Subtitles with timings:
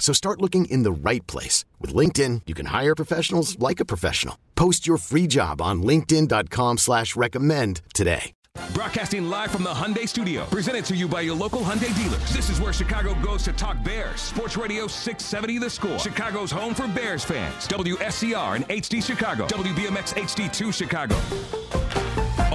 [0.00, 1.64] So start looking in the right place.
[1.78, 4.36] With LinkedIn, you can hire professionals like a professional.
[4.56, 8.32] Post your free job on linkedin.com slash recommend today.
[8.74, 12.32] Broadcasting live from the Hyundai Studio, presented to you by your local Hyundai dealers.
[12.32, 14.20] This is where Chicago goes to talk Bears.
[14.20, 15.98] Sports Radio 670 The Score.
[15.98, 17.68] Chicago's home for Bears fans.
[17.68, 19.46] WSCR and HD Chicago.
[19.46, 21.16] WBMX HD2 Chicago.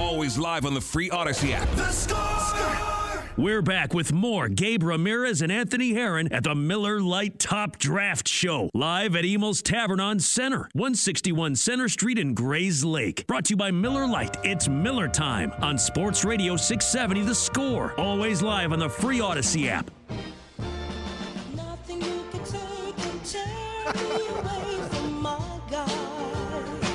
[0.00, 1.68] Always live on the free Audacy app.
[1.76, 3.05] The Score!
[3.38, 8.26] We're back with more Gabe Ramirez and Anthony Herron at the Miller Lite Top Draft
[8.26, 13.26] Show, live at Emil's Tavern on Center, 161 Center Street in Grayslake.
[13.26, 14.38] Brought to you by Miller Lite.
[14.42, 17.92] It's Miller time on Sports Radio 670 The Score.
[18.00, 19.90] Always live on the free Audacy app.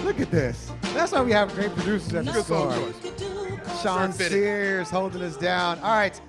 [0.03, 0.71] Look at this.
[0.95, 3.81] That's why we have great producers at the Good song choice.
[3.81, 5.79] Sean Sears holding us down.
[5.79, 6.19] All right,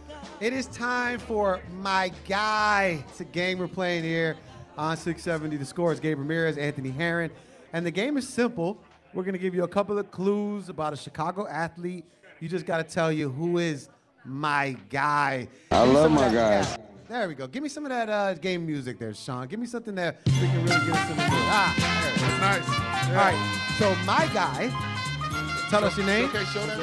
[0.42, 3.04] it is time for my guy.
[3.08, 4.36] It's a game we're playing here
[4.76, 5.56] on 670.
[5.56, 7.30] The score is Gabe Ramirez, Anthony Herron,
[7.72, 8.76] and the game is simple.
[9.14, 12.04] We're gonna give you a couple of clues about a Chicago athlete.
[12.40, 13.88] You just gotta tell you who is
[14.24, 15.46] my guy.
[15.70, 16.76] I love my that- guys.
[16.76, 17.46] yeah, there we go.
[17.46, 19.46] Give me some of that uh, game music there, Sean.
[19.46, 21.22] Give me something that we can really get us in the.
[21.28, 22.40] Ah, there it is.
[22.40, 23.08] Nice.
[23.08, 23.74] All right.
[23.78, 26.24] So my guy, tell us your name.
[26.30, 26.78] Okay, show that.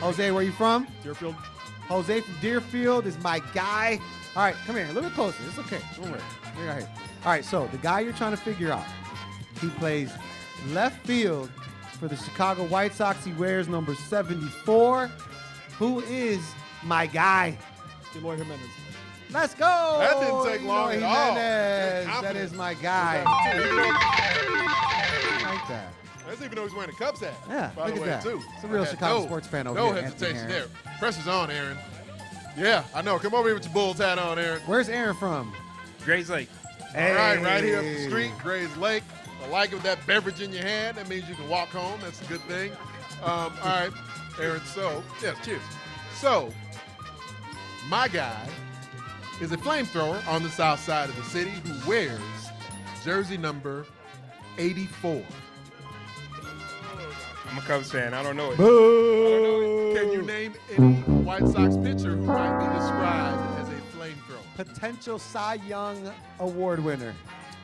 [0.00, 0.88] Jose, where are you from?
[1.04, 1.36] Deerfield.
[1.90, 3.98] Jose from Deerfield is my guy.
[4.36, 4.84] All right, come here.
[4.86, 5.36] A little bit closer.
[5.48, 5.80] It's okay.
[5.96, 6.20] Don't worry.
[6.54, 6.88] Bring it right here.
[7.24, 8.84] All right, so the guy you're trying to figure out,
[9.60, 10.12] he plays
[10.68, 11.50] left field
[11.98, 13.24] for the Chicago White Sox.
[13.24, 15.08] He wears number 74.
[15.78, 16.40] Who is
[16.84, 17.58] my guy?
[18.16, 18.60] Eloy Jimenez.
[19.32, 19.96] Let's go.
[20.00, 21.26] That didn't take long Eloy at all.
[21.34, 22.04] Jimenez.
[22.04, 22.52] Good That confidence.
[22.52, 23.24] is my guy.
[23.26, 23.50] I
[25.54, 25.92] like that.
[26.26, 27.34] I didn't even know he was wearing a Cubs hat.
[27.48, 28.22] Yeah, by look the at way, that.
[28.22, 28.42] too.
[28.54, 30.70] It's a real Yeah, Chicago no- sports fan over no here, Anthony hesitation Aaron.
[30.84, 30.94] there.
[30.98, 31.78] Pressure's on, Aaron.
[32.56, 33.18] Yeah, I know.
[33.18, 34.60] Come over here with your Bulls hat on, Aaron.
[34.66, 35.52] Where's Aaron from?
[36.04, 36.48] Grayslake.
[36.94, 39.02] All right, right here up the street, Grayslake.
[39.44, 40.96] I like it with that beverage in your hand.
[40.98, 41.98] That means you can walk home.
[42.02, 42.72] That's a good thing.
[43.22, 43.90] Um, all right,
[44.40, 44.60] Aaron.
[44.66, 45.62] So, yes, cheers.
[46.14, 46.52] So,
[47.88, 48.46] my guy
[49.40, 52.20] is a flamethrower on the south side of the city who wears
[53.04, 53.86] jersey number
[54.58, 55.22] 84.
[57.50, 58.14] I'm a Cubs fan.
[58.14, 58.56] I don't know it.
[59.96, 64.56] Can you name any White Sox pitcher who might be described as a flamethrower?
[64.56, 67.14] Potential Cy Young Award winner.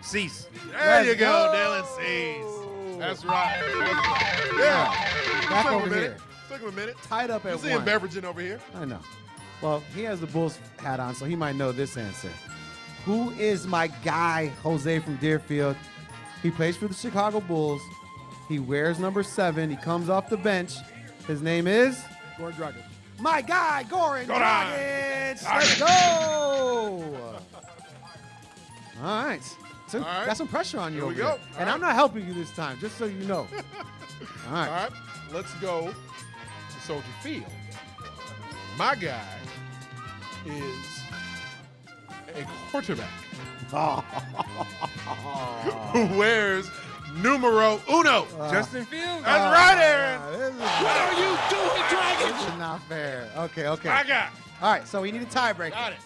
[0.03, 0.49] Cease.
[0.73, 1.53] There you Let's go, go.
[1.55, 2.99] Dylan Cease.
[2.99, 3.59] That's right.
[3.61, 4.59] That's right.
[4.59, 5.49] Yeah.
[5.51, 6.03] Back Took him over a minute.
[6.03, 6.17] here.
[6.49, 6.97] Took him a minute.
[7.03, 7.87] Tied up at You at see him one.
[7.87, 8.61] beveraging over here.
[8.75, 9.01] I know.
[9.63, 12.31] Well, he has the Bulls hat on, so he might know this answer.
[13.05, 15.77] Who is my guy, Jose from Deerfield?
[16.43, 17.81] He plays for the Chicago Bulls.
[18.49, 19.71] He wears number seven.
[19.71, 20.75] He comes off the bench.
[21.27, 22.01] His name is
[22.39, 22.83] Gordon Dragic.
[23.21, 25.37] my guy, Goran Goran.
[25.37, 25.45] Dragic.
[25.45, 25.87] Let's go.
[29.03, 29.41] All right.
[29.89, 30.27] So All right.
[30.27, 31.25] got some pressure on you Here over we go.
[31.27, 31.33] there.
[31.33, 31.75] All And right.
[31.75, 33.47] I'm not helping you this time, just so you know.
[34.49, 34.69] All right.
[34.69, 34.91] All right,
[35.33, 37.45] let's go to Soldier Field.
[38.79, 39.25] My guy
[40.45, 41.01] is
[42.37, 43.09] a quarterback
[45.93, 46.69] who wears
[47.17, 48.27] numero uno.
[48.51, 49.25] Justin Fields.
[49.25, 50.21] That's right, Aaron.
[50.21, 52.37] Uh, What are you doing, Dragon?
[52.37, 53.29] This is not fair.
[53.37, 53.89] Okay, okay.
[53.89, 54.29] My guy.
[54.63, 55.71] All right, so we need a tiebreaker.
[55.71, 55.99] Got it.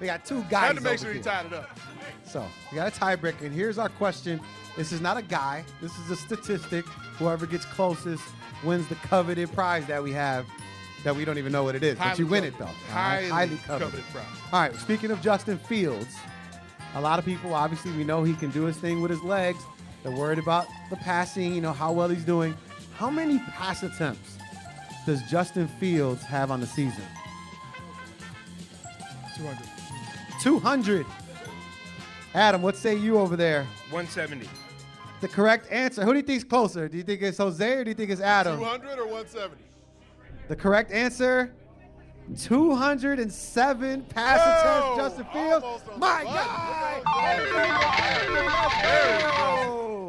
[0.00, 0.68] We got two guys.
[0.68, 1.22] Had to make over sure he here.
[1.24, 1.78] tied it up.
[2.24, 4.40] So we got a tiebreaker, and here's our question.
[4.76, 5.64] This is not a guy.
[5.80, 6.84] This is a statistic.
[7.18, 8.22] Whoever gets closest
[8.64, 10.46] wins the coveted prize that we have.
[11.04, 12.76] That we don't even know what it is, but you win it coveted.
[12.88, 12.94] though.
[12.94, 13.28] All right?
[13.30, 13.88] Highly coveted.
[13.88, 14.24] coveted prize.
[14.52, 14.74] All right.
[14.76, 16.14] Speaking of Justin Fields,
[16.94, 19.62] a lot of people obviously we know he can do his thing with his legs.
[20.02, 21.54] They're worried about the passing.
[21.54, 22.56] You know how well he's doing.
[22.94, 24.38] How many pass attempts
[25.06, 27.04] does Justin Fields have on the season?
[29.36, 29.68] 200.
[30.42, 31.06] 200.
[32.34, 33.62] Adam, what say you over there?
[33.90, 34.48] 170.
[35.20, 36.04] The correct answer.
[36.04, 36.88] Who do you think's closer?
[36.88, 38.58] Do you think it's Jose or do you think it's Adam?
[38.58, 39.56] 200 or 170?
[40.48, 41.52] The correct answer
[42.36, 45.64] 207 pass Oh, attempts, Justin Fields.
[45.64, 46.38] almost on My the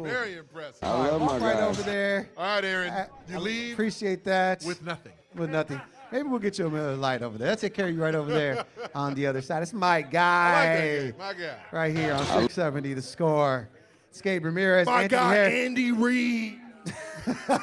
[0.04, 0.10] guy.
[0.10, 0.80] Very impressive.
[0.80, 1.12] Very impressive.
[1.12, 2.28] All right, walk right over there.
[2.36, 2.90] All right, Aaron.
[2.92, 4.62] I- You I leave Appreciate that.
[4.64, 5.12] with nothing.
[5.34, 5.80] with nothing.
[6.12, 7.50] Maybe we'll get you a Miller Lite over there.
[7.50, 8.64] I'll take care of you right over there
[8.96, 9.62] on the other side.
[9.62, 10.64] It's my I like guy.
[11.06, 11.24] that guy.
[11.24, 11.56] My guy.
[11.70, 13.68] Right here on 670, the score.
[14.08, 15.54] It's Gabe Ramirez, My Anthony guy, Harris.
[15.54, 16.58] Andy Reid.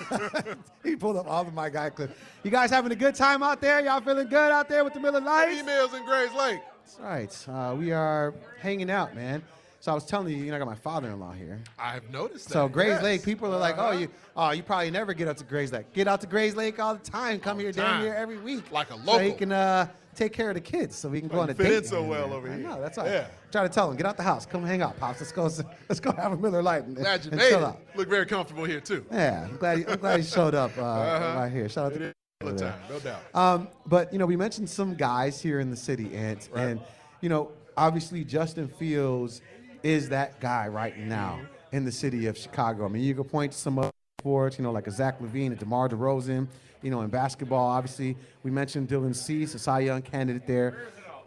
[0.84, 2.14] He pulled up all the my guy clips.
[2.44, 3.84] You guys having a good time out there?
[3.84, 5.62] Y'all feeling good out there with the Miller Lites?
[5.62, 6.62] Emails in Grayslake.
[6.86, 7.48] That's right.
[7.50, 9.44] Uh, we are hanging out, man.
[9.80, 11.62] So I was telling you, you know, I got my father-in-law here.
[11.78, 12.54] I've noticed that.
[12.54, 13.04] So Grays yes.
[13.04, 14.00] Lake, people are like, oh, Uh-huh.
[14.00, 15.86] you, oh, you probably never get up to Grayslake.
[15.94, 17.40] Get out to Grayslake all the time.
[17.40, 18.02] Come All here, damn time.
[18.04, 18.72] near every week.
[18.72, 19.14] Like a local.
[19.14, 21.48] So he can uh, take care of the kids, so we can go Oh, on
[21.48, 21.76] you a fit date.
[21.78, 22.56] in so well over here.
[22.56, 22.68] I here.
[22.70, 23.08] know that's right.
[23.08, 23.28] Yeah.
[23.52, 25.20] Try to tell him, get out the house, come hang out, pops.
[25.22, 25.44] Let's go,
[25.88, 27.66] let's go have a Miller Lite and, Glad you and made chill it.
[27.66, 27.80] out.
[27.96, 29.06] Look very comfortable here too.
[29.12, 29.88] Yeah, I'm glad.
[29.88, 31.40] I'm glad you showed up uh, Uh-huh.
[31.40, 31.70] right here.
[31.70, 33.22] Shout out It to all the time, no doubt.
[33.36, 36.64] um, but you know, we mentioned some guys here in the city, Ant, Right.
[36.64, 36.82] and
[37.22, 39.42] you know, obviously Justin Fields
[39.88, 41.40] is that guy right now
[41.72, 42.84] in the city of Chicago.
[42.84, 45.54] I mean, you could point to some other sports, you know, like a Zach LaVine,
[45.54, 46.46] a DeMar DeRozan.
[46.82, 50.78] You know, in basketball, obviously, we mentioned Dylan Cease, a Cy Young candidate there.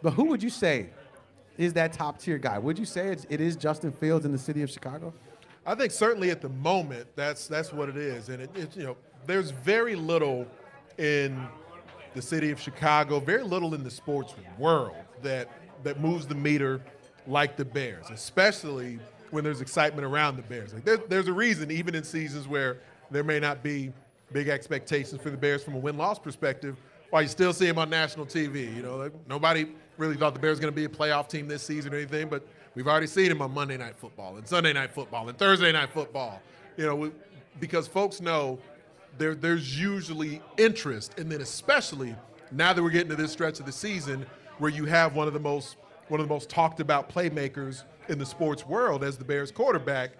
[0.03, 0.91] But who would you say
[1.57, 2.59] is that top tier guy?
[2.59, 5.11] Would you say it's, it is Justin Fields in the city of Chicago?
[5.65, 8.83] I think certainly at the moment that's that's what it is, and it, it you
[8.83, 10.45] know there's very little
[10.99, 11.47] in
[12.13, 15.49] the city of Chicago, very little in the sports world that
[15.83, 16.79] that moves the meter
[17.27, 18.99] like the Bears, especially
[19.31, 20.73] when there's excitement around the Bears.
[20.73, 22.77] Like there, there's a reason, even in seasons where
[23.09, 23.91] there may not be
[24.31, 26.77] big expectations for the Bears from a win-loss perspective,
[27.09, 28.73] why you still see them on national TV.
[28.75, 31.47] You know, like, nobody really thought the Bears were going to be a playoff team
[31.47, 32.45] this season or anything, but
[32.75, 35.89] we've already seen them on Monday Night Football and Sunday Night Football and Thursday Night
[35.89, 36.41] Football.
[36.77, 37.11] You know, we,
[37.59, 38.59] because folks know
[39.17, 42.15] there, there's usually interest, and then especially
[42.51, 44.25] now that we're getting to this stretch of the season
[44.57, 45.75] where you have one of the most
[46.11, 50.11] one of the most talked about playmakers in the sports world as the Bears quarterback,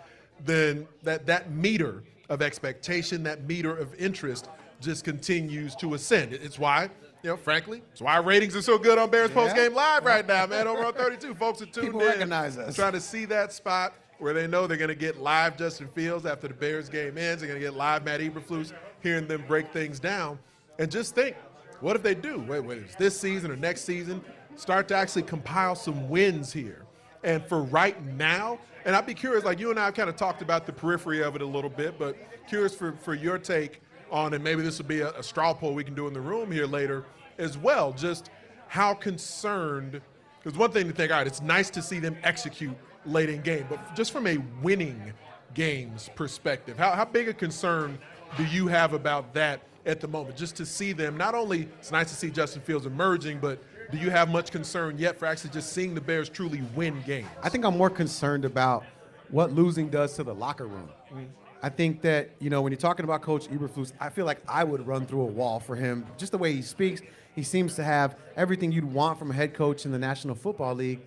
[0.46, 4.48] then that that meter of expectation, that meter of interest
[4.80, 6.32] just continues to ascend.
[6.32, 6.90] It's why,
[7.24, 10.26] you know, frankly, it's why ratings are so good on Bears Post Game Live right
[10.26, 10.66] now, man.
[10.66, 12.74] Over on 32, folks are tuned People in, recognize us.
[12.74, 16.26] trying to see that spot where they know they're going to get live Justin Fields
[16.26, 17.42] after the Bears game ends.
[17.42, 18.72] They're going to get live Matt Eberflus,
[19.04, 20.40] hearing them break things down.
[20.80, 21.36] And just think,
[21.82, 24.24] what if they do, wait, wait, it's this season or next season,
[24.56, 26.86] start to actually compile some wins here.
[27.24, 30.15] And for right now, and I'd be curious, like you and I have kind of
[30.15, 32.18] talked about the periphery of it a little bit, but
[32.48, 35.74] curious for, for your take on, and maybe this will be a, a straw poll
[35.74, 37.06] we can do in the room here later
[37.38, 38.30] as well, just
[38.68, 40.01] how concerned,
[40.44, 42.75] because one thing to think, all right, it's nice to see them execute
[43.06, 45.13] late in game, but just from a winning
[45.53, 47.98] games perspective, how, how big a concern
[48.38, 50.38] do you have about that at the moment?
[50.38, 53.62] Just to see them, not only it's nice to see Justin Fields emerging, but
[53.92, 57.28] do you have much concern yet for actually just seeing the Bears truly win games?
[57.44, 58.86] I think I'm more concerned about
[59.30, 60.90] what losing does to the locker room.
[61.08, 61.26] Mm-hmm.
[61.64, 64.64] I think that, you know, when you're talking about Coach Eberflus, I feel like I
[64.64, 66.06] would run through a wall for him.
[66.18, 67.02] Just the way he speaks,
[67.36, 70.74] he seems to have everything you'd want from a head coach in the National Football
[70.76, 71.02] League.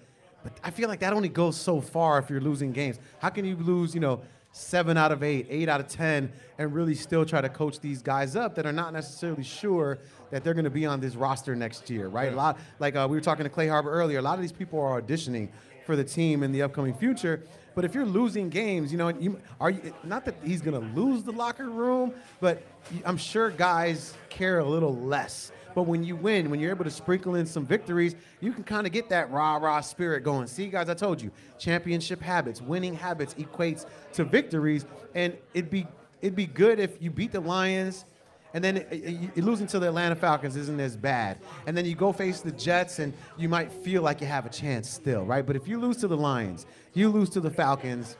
[0.44, 2.98] But I feel like that only goes so far if you're losing games.
[3.18, 4.20] How can you lose, you know,
[4.56, 8.00] seven out of eight, eight out of 10, and really still try to coach these
[8.00, 9.98] guys up that are not necessarily sure
[10.30, 12.32] that they're going to be on this roster next year, right?
[12.32, 14.52] A lot, like uh, we were talking to Clay Harbor earlier, a lot of these
[14.52, 15.48] people are auditioning
[15.84, 17.42] for the team in the upcoming future.
[17.74, 21.00] But if you're losing games, you know, you, are you, not that he's going to
[21.00, 22.62] lose the locker room, but
[23.04, 25.50] I'm sure guys care a little less.
[25.74, 28.86] But when you win, when you're able to sprinkle in some victories, you can kind
[28.86, 30.46] of get that rah rah spirit going.
[30.46, 35.86] See, guys, I told you, championship habits, winning habits equates to victories, and it'd be
[36.20, 38.04] it'd be good if you beat the Lions.
[38.54, 41.38] And then it, it, you- losing to the Atlanta Falcons isn't as bad.
[41.66, 44.48] And then you go face the Jets, and you might feel like you have a
[44.48, 45.44] chance still, right?
[45.44, 48.16] But if you lose to the Lions, you lose to the Falcons,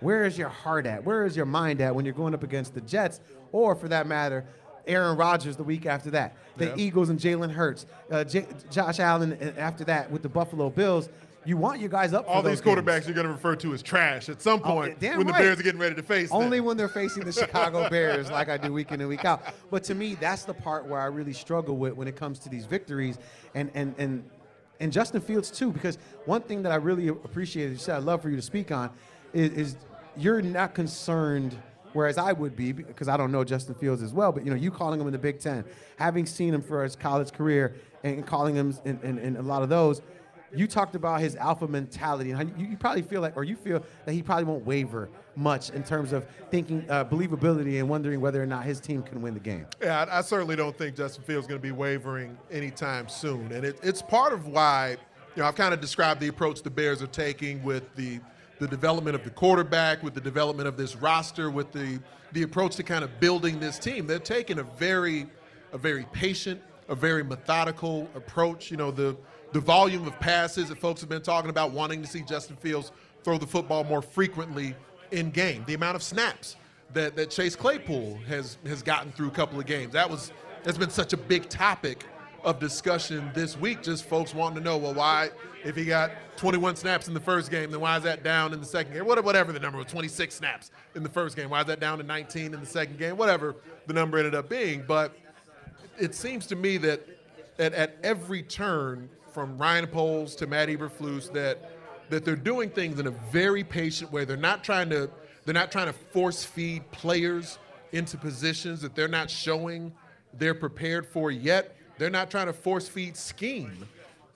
[0.00, 1.04] where is your heart at?
[1.04, 3.20] Where is your mind at when you're going up against the Jets,
[3.52, 4.46] or for that matter,
[4.86, 6.74] Aaron Rodgers the week after that, the Yeah.
[6.76, 11.08] Eagles and Jalen Hurts, uh, J- Josh Allen uh, after that with the Buffalo Bills?
[11.44, 12.80] You want your guys up for All those these games.
[12.80, 15.32] quarterbacks you're going to refer to as trash at some Oh, point damn when the
[15.32, 15.42] right.
[15.42, 16.38] Bears are getting ready to face them.
[16.42, 19.42] Only when they're facing the Chicago Bears, like I do week in and week out.
[19.70, 22.48] But to me, that's the part where I really struggle with when it comes to
[22.48, 23.18] these victories,
[23.54, 24.24] and and and
[24.80, 25.70] and Justin Fields too.
[25.70, 28.72] Because one thing that I really appreciate, you said I'd love for you to speak
[28.72, 28.90] on,
[29.32, 29.76] is, is
[30.16, 31.56] you're not concerned.
[31.96, 34.56] Whereas I would be, because I don't know Justin Fields as well, but you know,
[34.56, 35.64] you calling him in the Big Ten,
[35.98, 37.74] having seen him for his college career
[38.04, 40.02] and calling him in, in, in a lot of those,
[40.54, 43.82] you talked about his alpha mentality, and you, you probably feel like, or you feel
[44.04, 48.42] that he probably won't waver much in terms of thinking uh, believability and wondering whether
[48.42, 49.66] or not his team can win the game.
[49.80, 53.50] Yeah, I, I certainly don't think Justin Fields is going to be wavering anytime soon,
[53.52, 54.98] and it, it's part of why
[55.34, 58.20] you know I've kind of described the approach the Bears are taking with the
[58.58, 62.00] the development of the quarterback, with the development of this roster, with the
[62.32, 64.06] the approach to kind of building this team.
[64.06, 65.26] They're taking a very
[65.72, 68.70] a very patient, a very methodical approach.
[68.70, 69.16] You know the
[69.52, 72.92] the volume of passes that folks have been talking about, wanting to see Justin Fields
[73.22, 74.74] throw the football more frequently
[75.10, 76.56] in game, the amount of snaps
[76.92, 79.92] that, that Chase Claypool has has gotten through a couple of games.
[79.92, 80.32] That was
[80.62, 82.04] that's been such a big topic
[82.46, 83.82] of discussion this week.
[83.82, 85.28] Just folks wanting to know, well, why
[85.64, 88.60] if he got 21 snaps in the first game, then why is that down in
[88.60, 89.04] the second game?
[89.04, 91.50] Whatever the number was, 26 snaps in the first game.
[91.50, 93.18] Why is that down to 19 in the second game?
[93.18, 95.14] Whatever the number ended up being, but
[95.98, 97.06] it seems to me that
[97.58, 101.70] at, at every turn, from Ryan Poles to Matt Eberflus, that
[102.08, 104.24] that they're doing things in a very patient way.
[104.24, 105.10] They're not trying to
[105.44, 107.58] they're not trying to force feed players
[107.92, 109.92] into positions that they're not showing
[110.32, 111.76] they're prepared for yet.
[111.98, 113.86] They're not trying to force feed scheme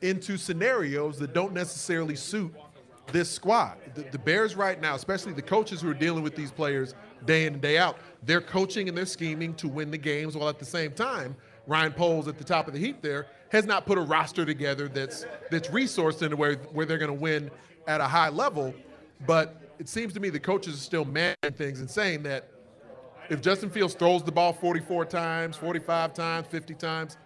[0.02, 2.54] into scenarios that don't necessarily suit
[3.12, 3.76] this squad.
[3.94, 6.94] The, the, Bears right now, especially the coaches who are dealing with these players
[7.26, 10.48] day in and day out, they're coaching and they're scheming to win the games while
[10.48, 11.36] at the same time,
[11.66, 14.88] Ryan Poles at the top of the heap there has not put a roster together
[14.88, 17.50] that's that's resourced in a way where they're going to win
[17.86, 18.74] at a high level.
[19.26, 22.48] But it seems to me the coaches are still managing things and saying that
[23.28, 27.16] if Justin Fields throws the ball 44 times, 45 times, 50 times,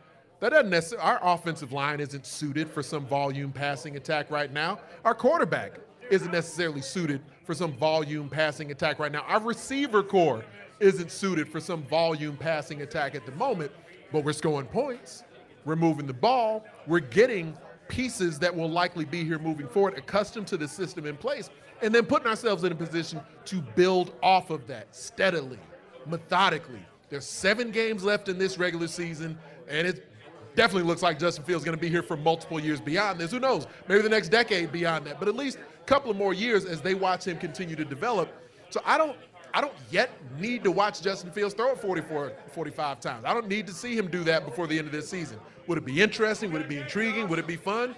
[0.44, 4.78] that doesn't necessarily, our offensive line isn't suited for some volume passing attack right now.
[5.02, 5.78] Our quarterback
[6.10, 9.22] isn't necessarily suited for some volume passing attack right now.
[9.22, 10.44] Our receiver corps
[10.80, 13.72] isn't suited for some volume passing attack at the moment,
[14.12, 15.24] but we're scoring points.
[15.64, 16.66] We're moving the ball.
[16.86, 17.56] We're getting
[17.88, 21.48] pieces that will likely be here moving forward, accustomed to the system in place,
[21.80, 25.58] and then putting ourselves in a position to build off of that steadily,
[26.04, 26.84] methodically.
[27.08, 29.38] There's seven games left in this regular season,
[29.70, 30.06] and it
[30.54, 33.30] definitely looks like Justin Fields is going to be here for multiple years beyond this.
[33.30, 33.66] Who knows?
[33.88, 36.80] Maybe the next decade beyond that, but at least a couple of more years as
[36.80, 38.32] they watch him continue to develop.
[38.70, 39.16] So I don't
[39.52, 43.24] I don't yet need to watch Justin Fields throw it 44, 45 times.
[43.24, 45.38] I don't need to see him do that before the end of this season.
[45.68, 46.52] Would it be interesting?
[46.52, 47.28] Would it be intriguing?
[47.28, 47.94] Would it be fun?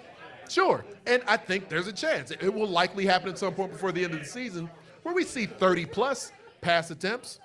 [0.51, 0.85] Sure.
[1.07, 2.31] And I think there's a chance.
[2.31, 4.69] It will likely happen at some point before the end of the season
[5.03, 7.41] where we see 30 plus pass attempts,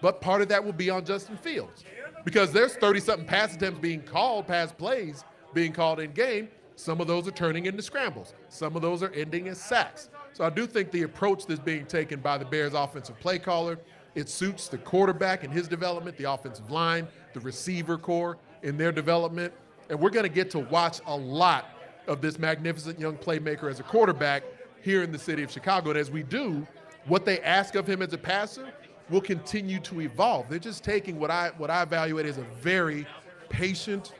[0.00, 1.84] but part of that will be on Justin Fields
[2.24, 5.24] because there's 30 something pass attempts being called, pass plays
[5.54, 6.48] being called in game.
[6.76, 10.08] Some of those are turning into scrambles, some of those are ending as sacks.
[10.32, 13.78] So I do think the approach that's being taken by the Bears offensive play caller,
[14.14, 18.92] it suits the quarterback and his development, the offensive line, the receiver corps in their
[18.92, 19.52] development.
[19.90, 21.66] And we're going to get to watch a lot
[22.06, 24.42] of this magnificent young playmaker as a quarterback
[24.80, 25.90] here in the city of Chicago.
[25.90, 26.66] And as we do,
[27.06, 28.72] what they ask of him as a passer
[29.12, 30.48] will continue to evolve.
[30.48, 33.06] They're just taking what I what I evaluate as a very
[33.48, 34.12] patient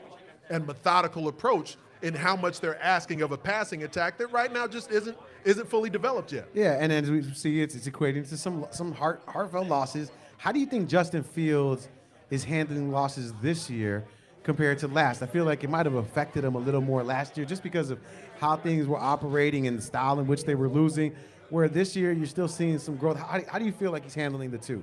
[0.51, 4.67] and methodical approach in how much they're asking of a passing attack that right now
[4.67, 6.49] just isn't isn't fully developed yet.
[6.53, 10.13] Yeah, and as we see, it's, it's equating to some some heart, heartfelt losses.
[10.37, 11.89] How do you think Justin Fields
[12.31, 14.05] is handling losses this year
[14.43, 15.23] compared to last?
[15.23, 17.91] I feel like it might have affected him a little more last year just because
[17.91, 18.01] of
[18.39, 21.15] how things were operating and the style in which they were losing.
[21.53, 23.19] Where this year you're still seeing some growth.
[23.19, 24.83] How, how do you feel like he's handling the two?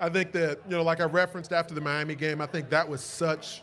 [0.00, 2.88] I think that you know, like I referenced after the Miami game, I think that
[2.88, 3.62] was such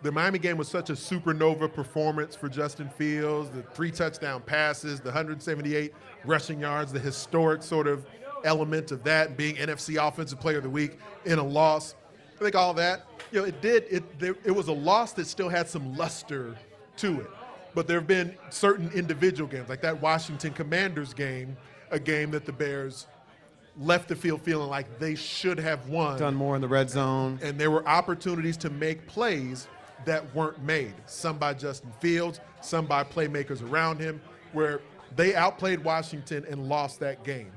[0.00, 3.50] the Miami game was such a supernova performance for Justin Fields.
[3.50, 5.92] The three touchdown passes, the 178
[6.24, 8.06] rushing yards, the historic sort of
[8.44, 11.96] element of that, being NFC Offensive Player of the Week in a loss.
[12.36, 13.86] I think all that, you know, it did.
[13.90, 14.04] It
[14.44, 16.54] it was a loss that still had some luster
[16.98, 17.30] to it.
[17.74, 21.56] But there have been certain individual games, like that Washington Commanders game,
[21.90, 23.06] a game that the Bears
[23.76, 26.18] left the field feeling like they should have won.
[26.18, 27.40] Done more in the red zone.
[27.42, 29.66] And there were opportunities to make plays
[30.04, 30.94] that weren't made.
[31.06, 34.20] Some by Justin Fields, some by playmakers around him,
[34.52, 34.80] where
[35.16, 37.50] they outplayed Washington and lost that game.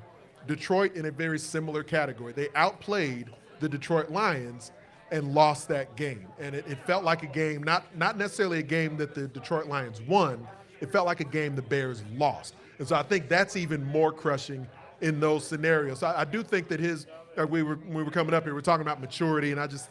[0.48, 2.34] Detroit in a very similar category.
[2.34, 4.72] They outplayed the Detroit Lions
[5.12, 6.28] and lost that game.
[6.40, 9.68] And it, it, felt like a game, not, not necessarily a game that the Detroit
[9.68, 10.46] Lions won,
[10.82, 12.56] it felt like a game the Bears lost.
[12.80, 14.68] And so I think that's even more crushing
[15.02, 16.00] in those scenarios.
[16.00, 18.54] So I, I do think that his, uh, we were, we were coming up here,
[18.54, 19.90] we are talking about maturity, and I just,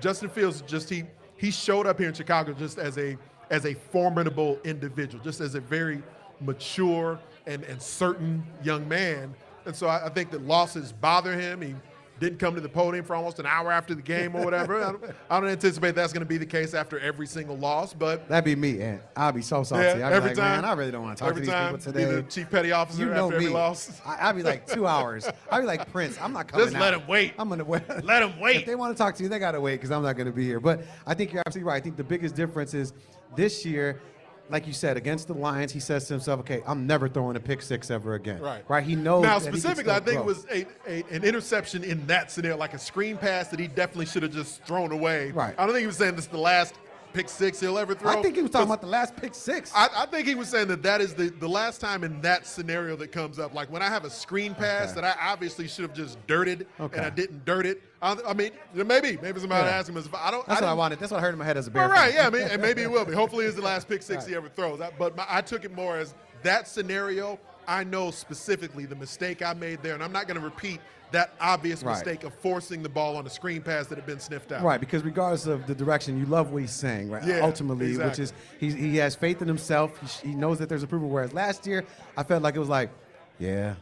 [0.00, 1.04] Justin Fields just, he,
[1.36, 3.16] he showed up here in Chicago just as a
[3.50, 6.02] as a formidable individual, just as a very
[6.40, 9.34] mature and, and certain young man.
[9.64, 11.62] And so I, I think that losses bother him.
[11.62, 11.74] He
[12.18, 14.82] didn't come to the podium for almost an hour after the game or whatever.
[14.82, 17.92] I, don't, I don't anticipate that's going to be the case after every single loss,
[17.92, 19.84] but That'd be me, and I'll be so salty.
[19.98, 21.48] yeah, I'd be every like, time man, I really don't want to talk to these
[21.48, 22.14] time, people be today.
[22.16, 23.44] the chief petty officer you know after me.
[23.46, 24.00] every loss.
[24.04, 25.28] I, I'd be like two hours.
[25.50, 26.18] I'd be like Prince.
[26.20, 26.66] I'm not coming.
[26.66, 27.02] Just let out.
[27.02, 27.34] 'em wait.
[27.38, 27.82] I'm gonna wait.
[28.04, 28.56] Let 'em wait.
[28.56, 30.44] If they want to talk to you, they gotta wait because I'm not gonna be
[30.44, 30.60] here.
[30.60, 31.76] But I think you're absolutely right.
[31.76, 32.92] I think the biggest difference is
[33.34, 34.00] this year.
[34.48, 37.40] Like you said, against the Lions, he says to himself, "Okay, I'm never throwing a
[37.40, 38.64] pick six ever again." Right.
[38.68, 38.84] Right.
[38.84, 39.22] He knows.
[39.22, 42.30] Now, that he can specifically, I think it was a, a, an interception in that
[42.30, 45.32] scenario, like a screen pass that he definitely should have just thrown away.
[45.32, 45.54] Right.
[45.58, 46.74] I don't think he was saying this is the last
[47.16, 48.10] pick six he'll ever throw.
[48.10, 49.72] I think he was talking about the last pick six.
[49.74, 52.46] I, I think he was saying that that is the, the last time in that
[52.46, 53.54] scenario that comes up.
[53.54, 55.00] Like when I have a screen pass Okay.
[55.00, 56.98] that I obviously should have just dirted Okay.
[56.98, 57.82] and I didn't dirt it.
[58.02, 59.76] I, I mean, maybe maybe somebody Yeah.
[59.76, 59.96] asked him.
[59.96, 60.46] If I don't.
[60.46, 60.98] That's what I wanted.
[61.00, 61.88] That's what I heard in my head as a bear.
[61.88, 62.20] Well, right, fan.
[62.20, 63.12] yeah, I mean, and maybe it will be.
[63.14, 64.82] Hopefully, it's the last pick six he ever throws.
[64.82, 67.38] I- But my, I took it more as that scenario.
[67.66, 70.80] I know specifically the mistake I made there, and I'm not going to repeat
[71.16, 71.94] that obvious Right.
[71.94, 74.62] mistake of forcing the ball on a screen pass that had been sniffed out.
[74.62, 77.24] Right, because regardless of the direction, you love what he's saying, right?
[77.24, 79.98] Yeah, Ultimately, which is he, he has faith in himself.
[80.22, 81.08] He, he knows that there's approval.
[81.08, 81.84] Whereas last year,
[82.18, 82.90] I felt like it was like,
[83.38, 83.74] yeah,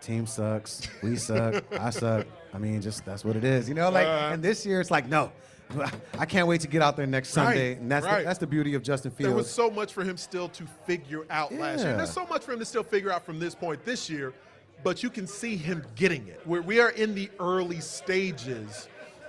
[0.00, 2.26] team sucks, we suck, I suck.
[2.52, 3.90] I mean, just that's what it is, you know.
[3.90, 5.30] Like, Uh, and this year, it's like, no,
[6.18, 8.18] I can't wait to get out there next Sunday, Right, and that's right.
[8.18, 9.28] the, that's the beauty of Justin Fields.
[9.28, 11.96] There was so much for him still to figure out last year.
[11.96, 14.32] There's so much for him to still figure out from this point this year,
[14.82, 16.40] but you can see him getting it.
[16.46, 18.88] We're, we are in the early stages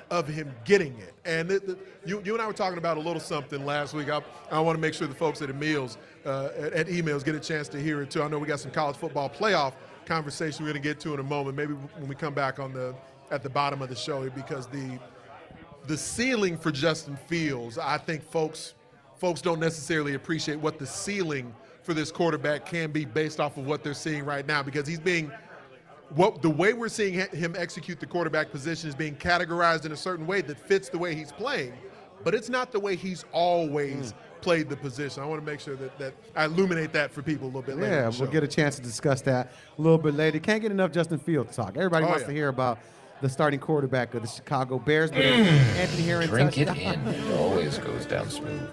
[0.10, 1.14] of him getting it.
[1.26, 4.10] And it, the, you, you and I were talking about a little something last week.
[4.10, 7.36] I, I want to make sure the folks at Emil's, uh, at, at emails get
[7.36, 8.24] a chance to hear it too.
[8.24, 9.74] I know we got some college football playoff
[10.06, 11.58] conversation we're going to get to in a moment.
[11.58, 12.96] Maybe when we come back on the
[13.30, 14.98] at the bottom of the show because the
[15.86, 18.74] the ceiling for Justin Fields, I think folks
[19.18, 21.54] folks don't necessarily appreciate what the ceiling
[21.88, 25.00] for this quarterback can be based off of what they're seeing right now because he's
[25.00, 25.32] being
[26.10, 29.98] what the way we're seeing him execute the quarterback position is being categorized in a
[29.98, 31.72] certain way that fits the way he's playing,
[32.26, 34.42] but it's not the way he's always mm.
[34.42, 35.24] played the position.
[35.24, 37.78] I want to make sure that, that I illuminate that for people a little bit
[37.78, 37.96] later.
[37.96, 40.40] Yeah, we'll get a chance to discuss that a little bit later.
[40.40, 41.78] Can't get enough Justin Fields talk.
[41.78, 42.28] Everybody Oh, wants yeah.
[42.28, 42.80] to hear about
[43.22, 45.46] the starting quarterback of the Chicago Bears, but mm.
[45.78, 47.08] Anthony Herron Drink it in.
[47.08, 48.70] It always goes down smooth.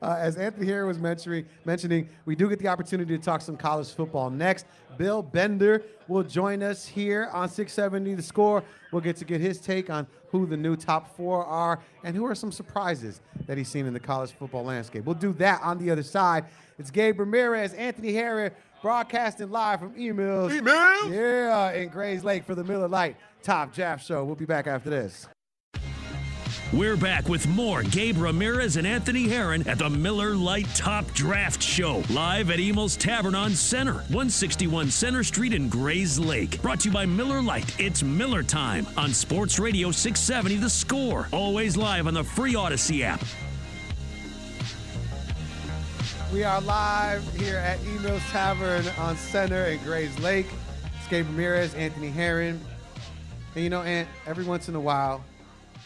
[0.00, 3.56] Uh, as Anthony Herron was mentioning, mentioning, we do get the opportunity to talk some
[3.56, 4.66] college football next.
[4.96, 8.62] Bill Bender will join us here on 670 The Score.
[8.92, 12.24] We'll get to get his take on who the new top four are and who
[12.26, 15.04] are some surprises that he's seen in the college football landscape.
[15.04, 16.44] We'll do that on the other side.
[16.78, 20.50] It's Gabe Ramirez, Anthony Herron, broadcasting live from Emails.
[20.50, 21.10] Emails?
[21.10, 24.24] Yeah, in Grayslake for the Miller Lite Top Draft Show.
[24.24, 25.28] We'll be back after this.
[26.70, 31.62] We're back with more Gabe Ramirez and Anthony Herron at the Miller Lite Top Draft
[31.62, 36.60] Show, live at Emil's Tavern on Center, 161 Center Street in Grayslake.
[36.60, 37.74] Brought to you by Miller Lite.
[37.80, 41.28] It's Miller time on Sports Radio 670 The Score.
[41.32, 43.24] Always live on the free Audacy app.
[46.34, 50.48] We are live here at Emil's Tavern on Center in Grayslake.
[50.98, 52.60] It's Gabe Ramirez, Anthony Herron.
[53.54, 55.24] And you know, Ant, every once in a while,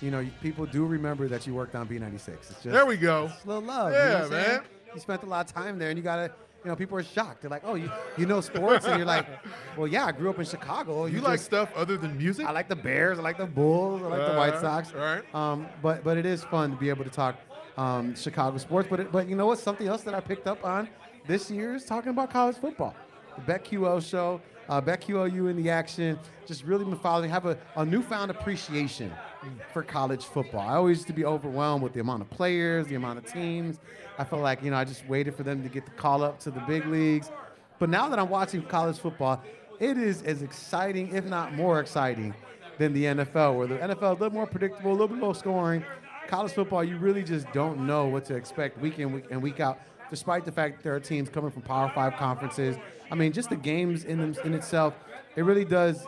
[0.03, 2.29] you know, people do remember that you worked on B96.
[2.29, 3.31] It's just There we go.
[3.33, 3.93] it's a little love.
[3.93, 4.57] Yeah, you know what I'm saying?
[4.59, 4.63] man.
[4.95, 6.31] You spent a lot of time there, and you gotta,
[6.65, 7.41] you know, people are shocked.
[7.41, 9.27] They're like, "Oh, you, you know sports?" and you're like,
[9.79, 12.45] "Well, yeah, I grew up in Chicago." You like just- stuff other than music?
[12.47, 13.19] I like the Bears.
[13.19, 14.03] I like the Bulls.
[14.03, 14.93] I like the White Uh, Sox.
[14.93, 15.23] right.
[15.35, 17.37] Um, but but it is fun to be able to talk
[17.79, 18.87] um, Chicago sports.
[18.91, 19.59] But it, but you know what?
[19.61, 20.89] Something else that I picked up on
[21.27, 22.95] this year is talking about college football.
[23.37, 26.19] The BetQL show, uh, BetQLU in the action.
[26.47, 27.31] Just really been following.
[27.31, 29.11] Have a, a newfound appreciation
[29.73, 30.61] for college football.
[30.61, 33.79] I always used to be overwhelmed with the amount of players, the amount of teams.
[34.19, 36.39] I felt like you know I just waited for them to get the call up
[36.41, 37.31] to the big leagues.
[37.79, 39.43] But now that I'm watching college football,
[39.81, 42.35] it is as exciting, if not more exciting,
[42.79, 45.33] than the NFL, where the NFL is a little more predictable, a little bit low
[45.33, 45.85] scoring.
[46.29, 49.61] College football, you really just don't know what to expect week in week and week
[49.61, 52.77] out, despite the fact that there are teams coming from Power Five conferences.
[53.11, 54.95] I mean, just the games in them, in itself,
[55.37, 56.07] it really does.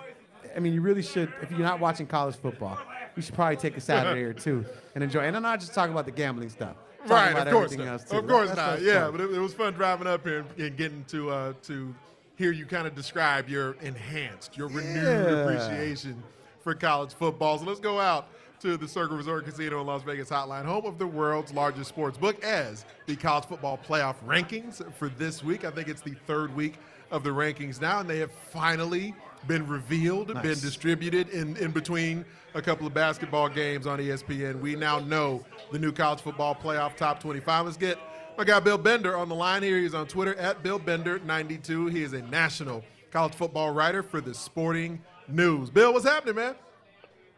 [0.57, 1.33] I mean, you really should.
[1.43, 2.79] If you're not watching college football,
[3.17, 5.21] you should probably take a Saturday or two and enjoy.
[5.21, 6.77] And I'm not just talking about the gambling stuff.
[7.07, 7.87] Right, of course not.
[7.87, 8.17] else, too.
[8.17, 8.67] Of course That not.
[8.79, 9.13] stuff's Yeah, fun.
[9.13, 11.95] but it, it was fun driving up here and, and getting to uh, to
[12.37, 15.37] hear you kind of describe your enhanced, your renewed Yeah.
[15.43, 16.23] appreciation
[16.63, 17.59] for college football.
[17.59, 18.29] So let's go out
[18.61, 22.17] to the Circa Resort Casino in Las Vegas Hotline, home of the world's largest sports
[22.17, 25.67] book, as the college football playoff rankings for this week.
[25.67, 26.77] I think it's the third week
[27.11, 29.15] of the rankings now, and they have finally
[29.47, 34.61] been revealed, been distributed in, in between a couple of basketball games on ESPN.
[34.61, 37.65] We now know the new college football playoff top 25.
[37.65, 37.99] Let's get
[38.39, 39.79] my guy Bill Bender on the line here.
[39.79, 41.91] He's on Twitter at BillBender92.
[41.91, 45.71] He is a national college football writer for the Sporting News.
[45.71, 46.55] Bill, what's happening, man?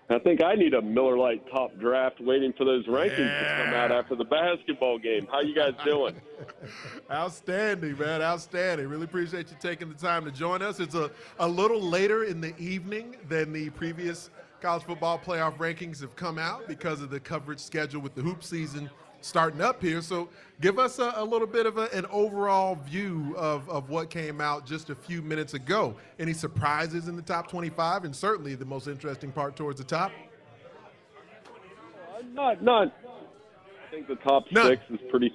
[0.09, 3.75] I think I need a Miller Lite top draft waiting for those rankings to come
[3.75, 5.27] out after the basketball game.
[5.31, 6.15] How you guys doing?
[7.11, 8.23] Outstanding, man.
[8.23, 8.87] Outstanding.
[8.87, 10.79] Really appreciate you taking the time to join us.
[10.79, 16.01] It's a, a little later in the evening than the previous college football playoff rankings
[16.01, 18.89] have come out because of the coverage schedule with the hoop season
[19.27, 20.01] starting up here.
[20.01, 20.29] So
[20.61, 24.41] give us a, a little bit of a, an overall view of, of what came
[24.41, 25.95] out just a few minutes ago.
[26.19, 28.05] Any surprises in the top 25?
[28.05, 30.13] And certainly the most interesting part towards the top?
[32.17, 32.89] Uh, not, not.
[32.89, 34.69] I think the top No.
[34.69, 35.33] six is pretty.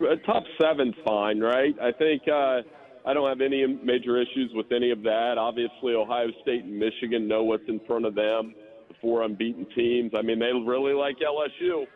[0.00, 1.74] uh, Top seven's fine, right?
[1.80, 2.60] I think uh,
[3.06, 5.34] I don't have any major issues with any of that.
[5.38, 8.54] Obviously, Ohio State and Michigan know what's in front of them.
[8.88, 10.12] The four unbeaten teams.
[10.16, 11.86] I mean, they really like LSU.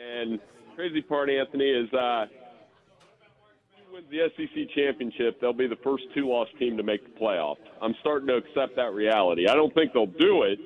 [0.00, 0.38] And
[0.78, 2.26] crazy part, Anthony, is uh,
[3.92, 7.56] wins the SEC championship, they'll be the first two-loss team to make the playoff.
[7.82, 9.48] I'm starting to accept that reality.
[9.48, 10.60] I don't think they'll do it,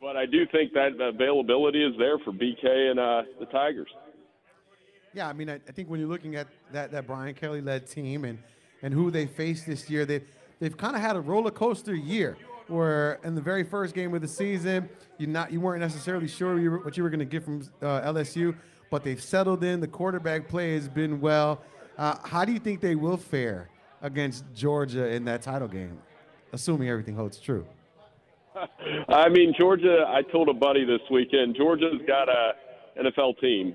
[0.00, 3.90] but I do think that availability is there for BK and uh, the Tigers.
[5.12, 7.86] Yeah, I mean, I, I think when you're looking at that, that Brian Kelly led
[7.86, 8.38] team and,
[8.80, 10.22] and who they faced this year, they,
[10.60, 12.38] they've kind of had a roller coaster year
[12.68, 14.88] where in the very first game of the season,
[15.18, 17.60] you not you weren't necessarily sure you were, what you were going to get from
[17.82, 18.56] uh, LSU,
[18.92, 19.80] but they've settled in.
[19.80, 21.62] The quarterback play has been well.
[21.96, 23.70] Uh, how do you think they will fare
[24.02, 25.98] against Georgia in that title game,
[26.52, 27.64] assuming everything holds true?
[29.08, 30.04] I mean, Georgia.
[30.06, 31.56] I told a buddy this weekend.
[31.56, 32.52] Georgia's got a
[33.02, 33.74] NFL team,